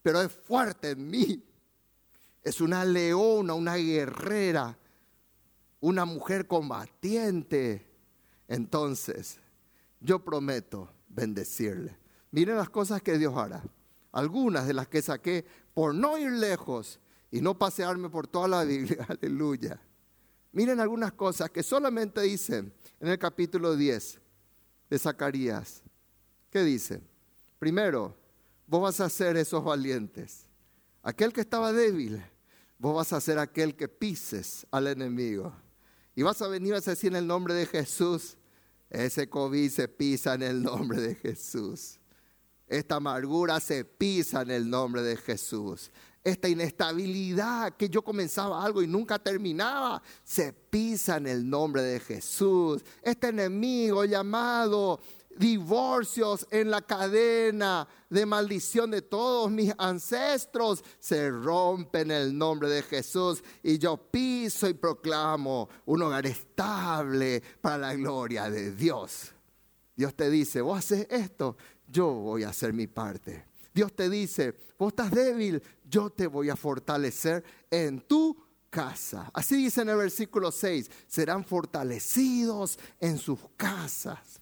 pero 0.02 0.22
es 0.22 0.32
fuerte 0.32 0.90
en 0.90 1.10
mí. 1.10 1.44
Es 2.42 2.60
una 2.60 2.84
leona, 2.84 3.54
una 3.54 3.74
guerrera 3.74 4.78
una 5.80 6.04
mujer 6.04 6.46
combatiente. 6.46 7.86
Entonces, 8.48 9.38
yo 10.00 10.24
prometo 10.24 10.92
bendecirle. 11.08 11.96
Miren 12.30 12.56
las 12.56 12.70
cosas 12.70 13.02
que 13.02 13.18
Dios 13.18 13.36
hará. 13.36 13.62
Algunas 14.12 14.66
de 14.66 14.74
las 14.74 14.88
que 14.88 15.02
saqué 15.02 15.44
por 15.74 15.94
no 15.94 16.18
ir 16.18 16.32
lejos 16.32 17.00
y 17.30 17.40
no 17.40 17.58
pasearme 17.58 18.08
por 18.08 18.26
toda 18.26 18.48
la 18.48 18.64
Biblia. 18.64 19.06
Aleluya. 19.08 19.80
Miren 20.52 20.80
algunas 20.80 21.12
cosas 21.12 21.50
que 21.50 21.62
solamente 21.62 22.20
dicen 22.22 22.72
en 22.98 23.08
el 23.08 23.18
capítulo 23.18 23.76
10 23.76 24.20
de 24.90 24.98
Zacarías. 24.98 25.82
¿Qué 26.50 26.64
dice? 26.64 27.00
Primero, 27.58 28.16
vos 28.66 28.82
vas 28.82 29.00
a 29.00 29.08
ser 29.08 29.36
esos 29.36 29.62
valientes. 29.62 30.46
Aquel 31.02 31.32
que 31.32 31.40
estaba 31.40 31.72
débil, 31.72 32.22
vos 32.78 32.96
vas 32.96 33.12
a 33.12 33.20
ser 33.20 33.38
aquel 33.38 33.76
que 33.76 33.88
pises 33.88 34.66
al 34.70 34.88
enemigo. 34.88 35.52
Y 36.14 36.22
vas 36.22 36.40
a 36.42 36.48
venir 36.48 36.74
a 36.74 36.80
decir 36.80 37.12
en 37.12 37.16
el 37.16 37.26
nombre 37.26 37.54
de 37.54 37.66
Jesús, 37.66 38.36
ese 38.88 39.28
COVID 39.28 39.70
se 39.70 39.88
pisa 39.88 40.34
en 40.34 40.42
el 40.42 40.62
nombre 40.62 41.00
de 41.00 41.14
Jesús. 41.14 41.98
Esta 42.66 42.96
amargura 42.96 43.58
se 43.60 43.84
pisa 43.84 44.42
en 44.42 44.50
el 44.50 44.68
nombre 44.68 45.02
de 45.02 45.16
Jesús. 45.16 45.90
Esta 46.22 46.48
inestabilidad 46.48 47.76
que 47.76 47.88
yo 47.88 48.02
comenzaba 48.02 48.64
algo 48.64 48.82
y 48.82 48.86
nunca 48.86 49.18
terminaba, 49.18 50.02
se 50.22 50.52
pisa 50.52 51.16
en 51.16 51.26
el 51.26 51.48
nombre 51.48 51.82
de 51.82 51.98
Jesús. 51.98 52.84
Este 53.02 53.28
enemigo 53.28 54.04
llamado 54.04 55.00
divorcios 55.36 56.46
en 56.50 56.70
la 56.70 56.82
cadena 56.82 57.86
de 58.08 58.26
maldición 58.26 58.90
de 58.90 59.02
todos 59.02 59.50
mis 59.50 59.72
ancestros 59.78 60.82
se 60.98 61.30
rompen 61.30 62.10
en 62.10 62.16
el 62.16 62.38
nombre 62.38 62.68
de 62.68 62.82
Jesús 62.82 63.42
y 63.62 63.78
yo 63.78 63.96
piso 63.96 64.68
y 64.68 64.74
proclamo 64.74 65.68
un 65.86 66.02
hogar 66.02 66.26
estable 66.26 67.42
para 67.60 67.78
la 67.78 67.94
gloria 67.94 68.50
de 68.50 68.72
Dios. 68.72 69.32
Dios 69.96 70.14
te 70.14 70.30
dice, 70.30 70.60
vos 70.60 70.78
haces 70.78 71.06
esto, 71.10 71.56
yo 71.86 72.06
voy 72.06 72.44
a 72.44 72.48
hacer 72.48 72.72
mi 72.72 72.86
parte. 72.86 73.46
Dios 73.72 73.94
te 73.94 74.08
dice, 74.08 74.54
vos 74.78 74.92
estás 74.92 75.10
débil, 75.10 75.62
yo 75.84 76.10
te 76.10 76.26
voy 76.26 76.50
a 76.50 76.56
fortalecer 76.56 77.44
en 77.70 78.00
tu 78.00 78.36
casa. 78.70 79.30
Así 79.34 79.56
dice 79.56 79.82
en 79.82 79.90
el 79.90 79.96
versículo 79.96 80.50
6, 80.50 80.90
serán 81.06 81.44
fortalecidos 81.44 82.78
en 82.98 83.18
sus 83.18 83.38
casas. 83.56 84.39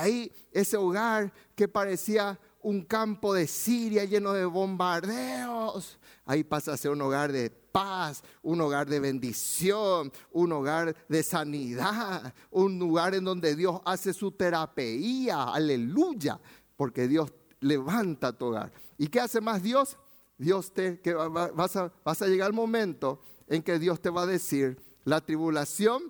Ahí 0.00 0.32
ese 0.50 0.78
hogar 0.78 1.30
que 1.54 1.68
parecía 1.68 2.40
un 2.62 2.82
campo 2.86 3.34
de 3.34 3.46
Siria 3.46 4.06
lleno 4.06 4.32
de 4.32 4.46
bombardeos, 4.46 5.98
ahí 6.24 6.42
pasa 6.42 6.72
a 6.72 6.78
ser 6.78 6.90
un 6.92 7.02
hogar 7.02 7.30
de 7.30 7.50
paz, 7.50 8.22
un 8.42 8.62
hogar 8.62 8.88
de 8.88 8.98
bendición, 8.98 10.10
un 10.32 10.52
hogar 10.52 10.96
de 11.06 11.22
sanidad, 11.22 12.32
un 12.50 12.78
lugar 12.78 13.14
en 13.14 13.24
donde 13.24 13.54
Dios 13.54 13.82
hace 13.84 14.14
su 14.14 14.32
terapia, 14.32 15.44
aleluya, 15.52 16.40
porque 16.76 17.06
Dios 17.06 17.30
levanta 17.60 18.32
tu 18.32 18.46
hogar. 18.46 18.72
¿Y 18.96 19.08
qué 19.08 19.20
hace 19.20 19.42
más 19.42 19.62
Dios? 19.62 19.98
Dios 20.38 20.72
te, 20.72 20.98
que 21.02 21.10
a, 21.10 21.28
vas 21.28 21.76
a 22.22 22.26
llegar 22.26 22.46
al 22.46 22.54
momento 22.54 23.20
en 23.48 23.62
que 23.62 23.78
Dios 23.78 24.00
te 24.00 24.08
va 24.08 24.22
a 24.22 24.26
decir, 24.26 24.80
la 25.04 25.20
tribulación 25.20 26.04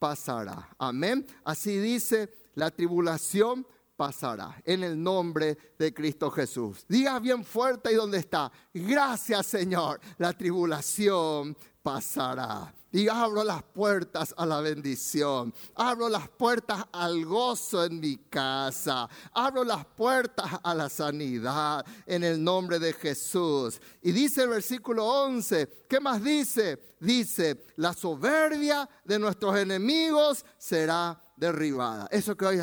pasará. 0.00 0.68
Amén. 0.78 1.24
Así 1.44 1.78
dice 1.78 2.45
la 2.56 2.70
tribulación 2.70 3.64
pasará 3.96 4.60
en 4.64 4.84
el 4.84 5.02
nombre 5.02 5.56
de 5.78 5.94
Cristo 5.94 6.30
Jesús. 6.30 6.84
Diga 6.88 7.18
bien 7.18 7.44
fuerte 7.44 7.92
y 7.92 7.94
donde 7.94 8.18
está. 8.18 8.50
Gracias 8.74 9.46
Señor, 9.46 10.00
la 10.18 10.32
tribulación 10.32 11.56
pasará. 11.82 12.74
Y 12.92 13.08
abro 13.08 13.44
las 13.44 13.62
puertas 13.62 14.34
a 14.38 14.46
la 14.46 14.60
bendición. 14.60 15.52
Abro 15.74 16.08
las 16.08 16.28
puertas 16.30 16.84
al 16.92 17.24
gozo 17.26 17.84
en 17.84 18.00
mi 18.00 18.16
casa. 18.16 19.08
Abro 19.32 19.64
las 19.64 19.84
puertas 19.84 20.46
a 20.62 20.74
la 20.74 20.88
sanidad 20.88 21.84
en 22.06 22.24
el 22.24 22.42
nombre 22.42 22.78
de 22.78 22.94
Jesús. 22.94 23.80
Y 24.02 24.12
dice 24.12 24.44
el 24.44 24.48
versículo 24.48 25.04
11, 25.04 25.84
¿qué 25.88 26.00
más 26.00 26.24
dice? 26.24 26.96
Dice, 26.98 27.62
la 27.76 27.92
soberbia 27.92 28.88
de 29.04 29.18
nuestros 29.18 29.58
enemigos 29.58 30.44
será 30.56 31.20
derribada. 31.36 32.08
Eso 32.10 32.36
que 32.36 32.46
hoy 32.46 32.58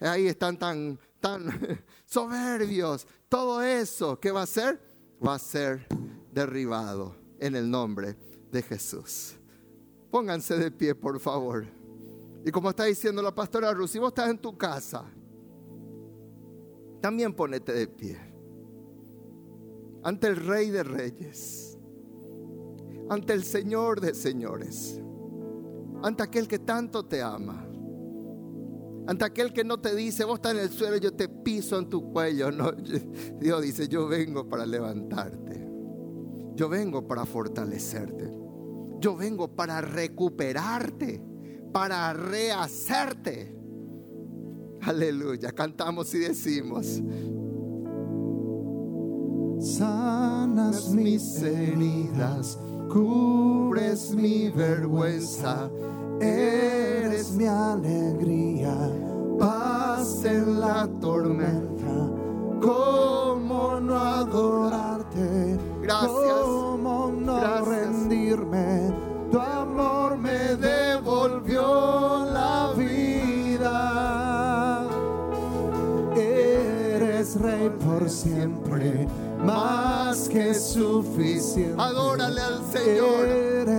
ahí 0.00 0.26
están 0.26 0.58
tan, 0.58 0.98
tan 1.20 1.46
soberbios. 2.04 3.06
Todo 3.28 3.62
eso, 3.62 4.18
¿qué 4.18 4.30
va 4.30 4.42
a 4.42 4.46
ser? 4.46 4.80
Va 5.24 5.34
a 5.34 5.38
ser 5.38 5.86
derribado 6.32 7.14
en 7.38 7.56
el 7.56 7.70
nombre 7.70 8.16
de 8.50 8.62
Jesús. 8.62 9.36
Pónganse 10.10 10.56
de 10.56 10.70
pie, 10.70 10.94
por 10.94 11.18
favor. 11.20 11.66
Y 12.44 12.50
como 12.50 12.70
está 12.70 12.84
diciendo 12.84 13.22
la 13.22 13.34
pastora 13.34 13.72
Ruth, 13.72 13.88
si 13.88 13.98
vos 13.98 14.08
estás 14.08 14.30
en 14.30 14.38
tu 14.38 14.56
casa, 14.56 15.04
también 17.00 17.34
ponete 17.34 17.72
de 17.72 17.88
pie. 17.88 18.18
Ante 20.02 20.28
el 20.28 20.36
Rey 20.36 20.70
de 20.70 20.84
Reyes. 20.84 21.76
Ante 23.08 23.32
el 23.32 23.42
Señor 23.42 24.00
de 24.00 24.14
Señores. 24.14 25.00
Ante 26.02 26.22
aquel 26.22 26.46
que 26.46 26.60
tanto 26.60 27.04
te 27.04 27.22
ama 27.22 27.65
ante 29.06 29.24
aquel 29.24 29.52
que 29.52 29.62
no 29.62 29.78
te 29.78 29.94
dice, 29.94 30.24
vos 30.24 30.36
estás 30.36 30.54
en 30.54 30.60
el 30.60 30.70
suelo, 30.70 30.96
yo 30.96 31.12
te 31.12 31.28
piso 31.28 31.78
en 31.78 31.88
tu 31.88 32.12
cuello. 32.12 32.50
No, 32.50 32.72
Dios 33.40 33.62
dice, 33.62 33.88
yo 33.88 34.08
vengo 34.08 34.48
para 34.48 34.66
levantarte. 34.66 35.64
Yo 36.54 36.68
vengo 36.68 37.06
para 37.06 37.24
fortalecerte. 37.24 38.32
Yo 38.98 39.14
vengo 39.14 39.54
para 39.54 39.80
recuperarte, 39.80 41.22
para 41.72 42.12
rehacerte. 42.14 43.54
Aleluya, 44.80 45.52
cantamos 45.52 46.12
y 46.14 46.18
decimos. 46.18 47.02
Sanas 49.60 50.90
mis 50.90 51.42
heridas, 51.42 52.58
cubres 52.88 54.12
mi 54.12 54.50
vergüenza 54.50 55.70
eres 56.20 57.32
mi 57.32 57.46
alegría, 57.46 58.74
paz 59.38 60.24
en 60.24 60.60
la 60.60 60.88
tormenta. 61.00 62.10
¿Cómo 62.60 63.80
no 63.80 63.98
adorarte? 63.98 65.58
Gracias. 65.82 66.55
Que 80.36 80.50
es 80.50 80.72
suficiente. 80.74 81.80
Adórale 81.80 82.42
al 82.42 82.60
Señor. 82.70 83.26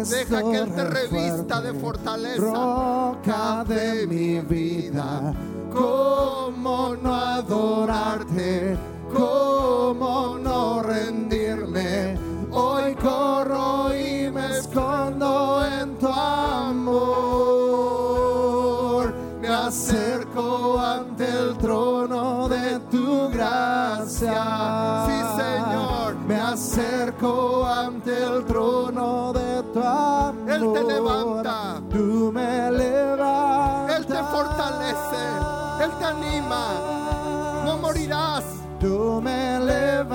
Deja 0.07 0.41
que 0.41 0.57
Él 0.57 0.73
te 0.73 0.83
revista 0.85 1.61
de 1.61 1.71
fortaleza. 1.73 2.41
Roca 2.41 3.63
de 3.67 4.07
mi 4.07 4.39
vida, 4.39 5.35
cómo 5.71 6.95
no 6.95 7.13
adorarte, 7.13 8.75
cómo 9.13 10.39
no 10.41 10.81
rendirme. 10.81 12.17
Hoy 12.49 12.95
corro 12.95 13.95
y 13.95 14.31
me 14.31 14.57
escondo 14.57 15.63
en 15.63 15.95
tu 15.99 16.07
amor. 16.07 16.97
Me 19.39 19.47
acerco 19.47 20.79
ante 20.79 21.29
el 21.29 21.55
trono 21.57 22.49
de 22.49 22.79
tu 22.89 23.29
gracia. 23.29 24.76
Acerco 26.57 27.67
ante 27.67 28.11
el 28.11 28.43
trono 28.45 29.31
de 29.31 29.61
tu 29.71 29.79
amor. 29.79 30.51
Él 30.51 30.73
te 30.73 30.83
levanta. 30.91 31.79
Tú 31.91 32.31
me 32.33 32.71
levantas. 32.71 33.95
Él 33.95 34.05
te 34.07 34.15
fortalece. 34.15 35.23
Él 35.83 35.91
te 35.99 36.05
anima. 36.05 36.65
No 37.63 37.77
morirás. 37.77 38.43
Tú 38.79 39.21
me 39.23 39.59
levantas. 39.59 40.07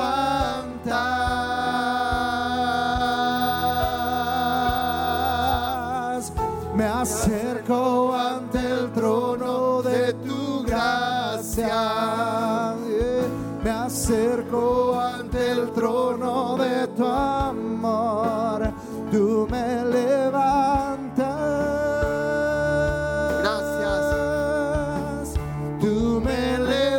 Me 6.74 6.84
acerco 6.86 8.16
ante 8.16 8.58
el 8.58 8.90
trono 8.90 9.80
de 9.80 10.12
tu 10.14 10.64
gracia. 10.64 11.82
Me 13.62 13.70
acerco 13.70 14.98
ante 14.98 15.52
el 15.52 15.70
trono 15.70 16.31
tu 16.96 17.04
amor. 17.04 18.72
Tú 19.10 19.46
me 19.50 19.84
levantas. 19.84 21.26
Gracias. 23.40 24.14
Tú 25.80 26.20
me 26.24 26.58
levantas. 26.58 26.92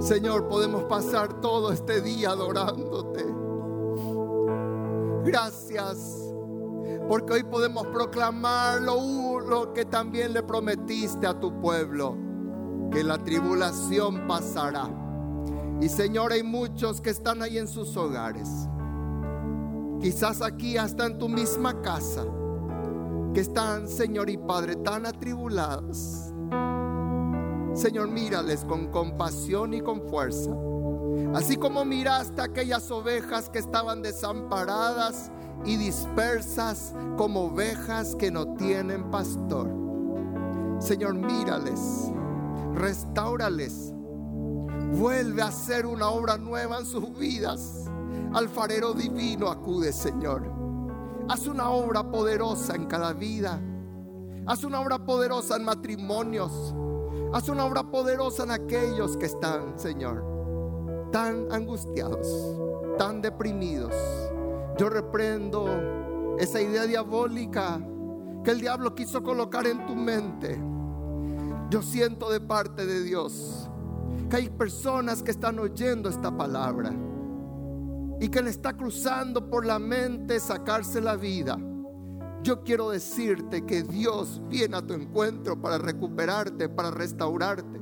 Señor, 0.00 0.48
podemos 0.48 0.84
pasar 0.84 1.40
todo 1.40 1.72
este 1.72 2.00
día 2.00 2.30
adorándote. 2.30 3.24
Gracias. 5.24 6.20
Porque 7.08 7.34
hoy 7.34 7.42
podemos 7.42 7.86
proclamar 7.88 8.80
lo, 8.80 9.40
lo 9.40 9.72
que 9.72 9.84
también 9.84 10.32
le 10.32 10.42
prometiste 10.42 11.26
a 11.26 11.38
tu 11.38 11.60
pueblo. 11.60 12.23
Que 12.94 13.02
la 13.02 13.18
tribulación 13.18 14.28
pasará. 14.28 14.88
Y 15.80 15.88
Señor, 15.88 16.30
hay 16.30 16.44
muchos 16.44 17.00
que 17.00 17.10
están 17.10 17.42
ahí 17.42 17.58
en 17.58 17.66
sus 17.66 17.96
hogares. 17.96 18.48
Quizás 20.00 20.40
aquí 20.40 20.78
hasta 20.78 21.06
en 21.06 21.18
tu 21.18 21.28
misma 21.28 21.82
casa. 21.82 22.24
Que 23.34 23.40
están, 23.40 23.88
Señor 23.88 24.30
y 24.30 24.36
Padre, 24.36 24.76
tan 24.76 25.06
atribulados. 25.06 26.32
Señor, 27.74 28.10
mírales 28.10 28.64
con 28.64 28.86
compasión 28.92 29.74
y 29.74 29.80
con 29.80 30.00
fuerza. 30.08 30.52
Así 31.34 31.56
como 31.56 31.84
miraste 31.84 32.42
a 32.42 32.44
aquellas 32.44 32.88
ovejas 32.92 33.48
que 33.48 33.58
estaban 33.58 34.02
desamparadas 34.02 35.32
y 35.64 35.76
dispersas 35.78 36.94
como 37.16 37.46
ovejas 37.46 38.14
que 38.14 38.30
no 38.30 38.54
tienen 38.54 39.10
pastor. 39.10 39.68
Señor, 40.78 41.14
mírales, 41.14 42.12
restaurales, 42.74 43.92
vuelve 44.92 45.42
a 45.42 45.46
hacer 45.46 45.86
una 45.86 46.08
obra 46.08 46.36
nueva 46.36 46.78
en 46.78 46.86
sus 46.86 47.16
vidas. 47.18 47.84
Alfarero 48.32 48.92
divino 48.92 49.48
acude, 49.48 49.92
Señor. 49.92 50.50
Haz 51.28 51.46
una 51.46 51.70
obra 51.70 52.10
poderosa 52.10 52.74
en 52.74 52.86
cada 52.86 53.12
vida. 53.12 53.60
Haz 54.46 54.64
una 54.64 54.80
obra 54.80 54.98
poderosa 54.98 55.56
en 55.56 55.64
matrimonios. 55.64 56.74
Haz 57.32 57.48
una 57.48 57.64
obra 57.64 57.82
poderosa 57.82 58.44
en 58.44 58.50
aquellos 58.50 59.16
que 59.16 59.26
están, 59.26 59.78
Señor, 59.78 61.08
tan 61.10 61.50
angustiados, 61.50 62.28
tan 62.98 63.22
deprimidos. 63.22 63.94
Yo 64.78 64.88
reprendo 64.90 65.66
esa 66.38 66.60
idea 66.60 66.84
diabólica 66.84 67.80
que 68.44 68.50
el 68.50 68.60
diablo 68.60 68.94
quiso 68.94 69.22
colocar 69.22 69.66
en 69.66 69.86
tu 69.86 69.96
mente. 69.96 70.60
Yo 71.70 71.82
siento 71.82 72.30
de 72.30 72.40
parte 72.40 72.86
de 72.86 73.02
Dios 73.02 73.68
que 74.28 74.36
hay 74.36 74.48
personas 74.48 75.22
que 75.22 75.30
están 75.30 75.58
oyendo 75.58 76.08
esta 76.08 76.36
palabra 76.36 76.92
y 78.20 78.28
que 78.28 78.42
le 78.42 78.50
está 78.50 78.76
cruzando 78.76 79.50
por 79.50 79.66
la 79.66 79.78
mente 79.78 80.38
sacarse 80.40 81.00
la 81.00 81.16
vida. 81.16 81.58
Yo 82.42 82.62
quiero 82.62 82.90
decirte 82.90 83.64
que 83.64 83.82
Dios 83.82 84.42
viene 84.48 84.76
a 84.76 84.82
tu 84.82 84.92
encuentro 84.92 85.60
para 85.60 85.78
recuperarte, 85.78 86.68
para 86.68 86.90
restaurarte. 86.90 87.80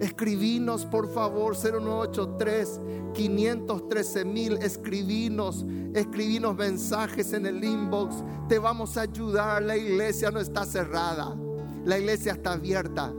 Escribinos 0.00 0.86
por 0.86 1.12
favor 1.12 1.54
0983 1.54 2.80
513 3.14 4.24
mil. 4.24 4.56
Escribinos, 4.58 5.64
escribinos 5.94 6.56
mensajes 6.56 7.32
en 7.32 7.46
el 7.46 7.62
inbox. 7.62 8.24
Te 8.48 8.58
vamos 8.58 8.96
a 8.96 9.02
ayudar. 9.02 9.62
La 9.62 9.76
iglesia 9.76 10.30
no 10.30 10.40
está 10.40 10.64
cerrada. 10.64 11.36
La 11.84 11.98
iglesia 11.98 12.32
está 12.32 12.52
abierta. 12.52 13.12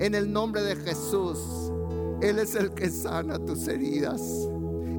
En 0.00 0.14
el 0.14 0.32
nombre 0.32 0.62
de 0.62 0.76
Jesús. 0.76 1.72
Él 2.20 2.38
es 2.38 2.54
el 2.54 2.72
que 2.72 2.88
sana 2.90 3.38
tus 3.38 3.68
heridas. 3.68 4.20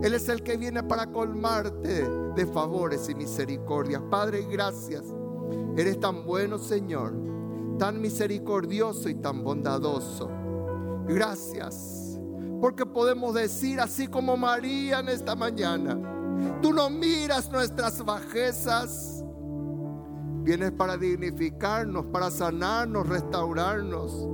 Él 0.04 0.14
es 0.14 0.30
el 0.30 0.44
que 0.44 0.58
viene 0.58 0.84
para 0.84 1.12
colmarte 1.12 2.08
de 2.36 2.46
favores 2.46 3.10
y 3.10 3.16
misericordias. 3.16 4.02
Padre, 4.12 4.46
gracias. 4.50 5.04
Eres 5.78 6.00
tan 6.00 6.26
bueno, 6.26 6.60
Señor. 6.60 7.14
Tan 7.80 8.00
misericordioso 8.00 9.10
y 9.10 9.16
tan 9.16 9.44
bondadoso. 9.44 10.30
Gracias. 11.08 12.20
Porque 12.62 12.86
podemos 12.86 13.34
decir 13.34 13.80
así 13.80 14.08
como 14.08 14.38
María 14.38 15.00
en 15.00 15.10
esta 15.10 15.36
mañana. 15.36 15.98
Tú 16.62 16.74
no 16.74 16.90
miras 16.90 17.50
nuestras 17.52 18.04
bajezas. 18.04 19.15
Vienes 20.46 20.74
para 20.74 20.96
dignificarnos, 20.96 22.06
para 22.06 22.30
sanarnos, 22.30 23.10
restaurarnos 23.10 24.30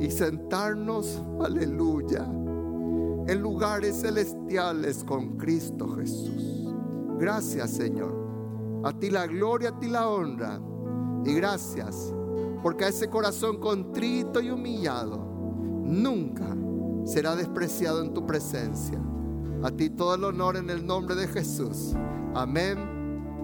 y 0.00 0.10
sentarnos, 0.10 1.22
aleluya, 1.38 2.24
en 2.24 3.42
lugares 3.42 4.00
celestiales 4.00 5.04
con 5.04 5.36
Cristo 5.36 5.86
Jesús. 5.96 6.74
Gracias 7.18 7.72
Señor. 7.72 8.80
A 8.84 8.98
ti 8.98 9.10
la 9.10 9.26
gloria, 9.26 9.68
a 9.68 9.78
ti 9.78 9.88
la 9.88 10.08
honra. 10.08 10.58
Y 11.26 11.34
gracias 11.34 12.14
porque 12.62 12.86
a 12.86 12.88
ese 12.88 13.10
corazón 13.10 13.60
contrito 13.60 14.40
y 14.40 14.50
humillado 14.50 15.18
nunca 15.84 16.56
será 17.04 17.36
despreciado 17.36 18.02
en 18.02 18.14
tu 18.14 18.24
presencia. 18.24 18.98
A 19.62 19.70
ti 19.70 19.90
todo 19.90 20.14
el 20.14 20.24
honor 20.24 20.56
en 20.56 20.70
el 20.70 20.86
nombre 20.86 21.16
de 21.16 21.28
Jesús. 21.28 21.94
Amén 22.34 22.95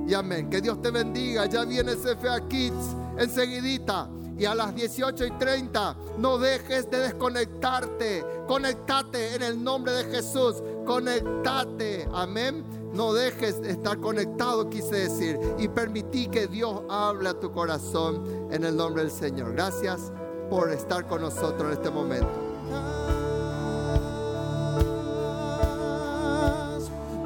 y 0.07 0.15
amén. 0.15 0.51
Que 0.51 0.61
Dios 0.61 0.81
te 0.81 0.91
bendiga. 0.91 1.47
Ya 1.47 1.65
viene 1.65 1.95
CFA 1.95 2.47
Kids 2.49 2.97
enseguidita. 3.19 4.09
Y 4.39 4.45
a 4.45 4.55
las 4.55 4.75
18 4.75 5.27
y 5.27 5.31
30 5.33 5.97
no 6.19 6.39
dejes 6.39 6.91
de 6.91 6.99
desconectarte. 6.99 8.25
Conectate 8.49 9.37
en 9.37 9.43
el 9.43 9.63
nombre 9.63 9.93
de 9.93 10.05
Jesús. 10.05 10.63
Conectate. 10.87 12.09
Amén. 12.13 12.65
No 12.93 13.13
dejes 13.13 13.61
de 13.63 13.71
estar 13.71 13.99
conectado, 14.01 14.69
quise 14.69 15.09
decir. 15.09 15.39
Y 15.59 15.69
permití 15.69 16.29
que 16.29 16.47
Dios 16.47 16.83
hable 16.89 17.29
a 17.31 17.35
tu 17.35 17.53
corazón 17.53 18.49
en 18.51 18.65
el 18.65 18.77
nombre 18.77 19.03
del 19.03 19.13
Señor. 19.13 19.53
Gracias 19.53 20.13
por 20.51 20.71
estar 20.71 21.07
con 21.07 21.23
nosotros 21.23 21.63
en 21.63 21.73
este 21.73 21.91
momento. 21.91 22.29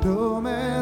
Tú 0.03 0.41
me 0.41 0.76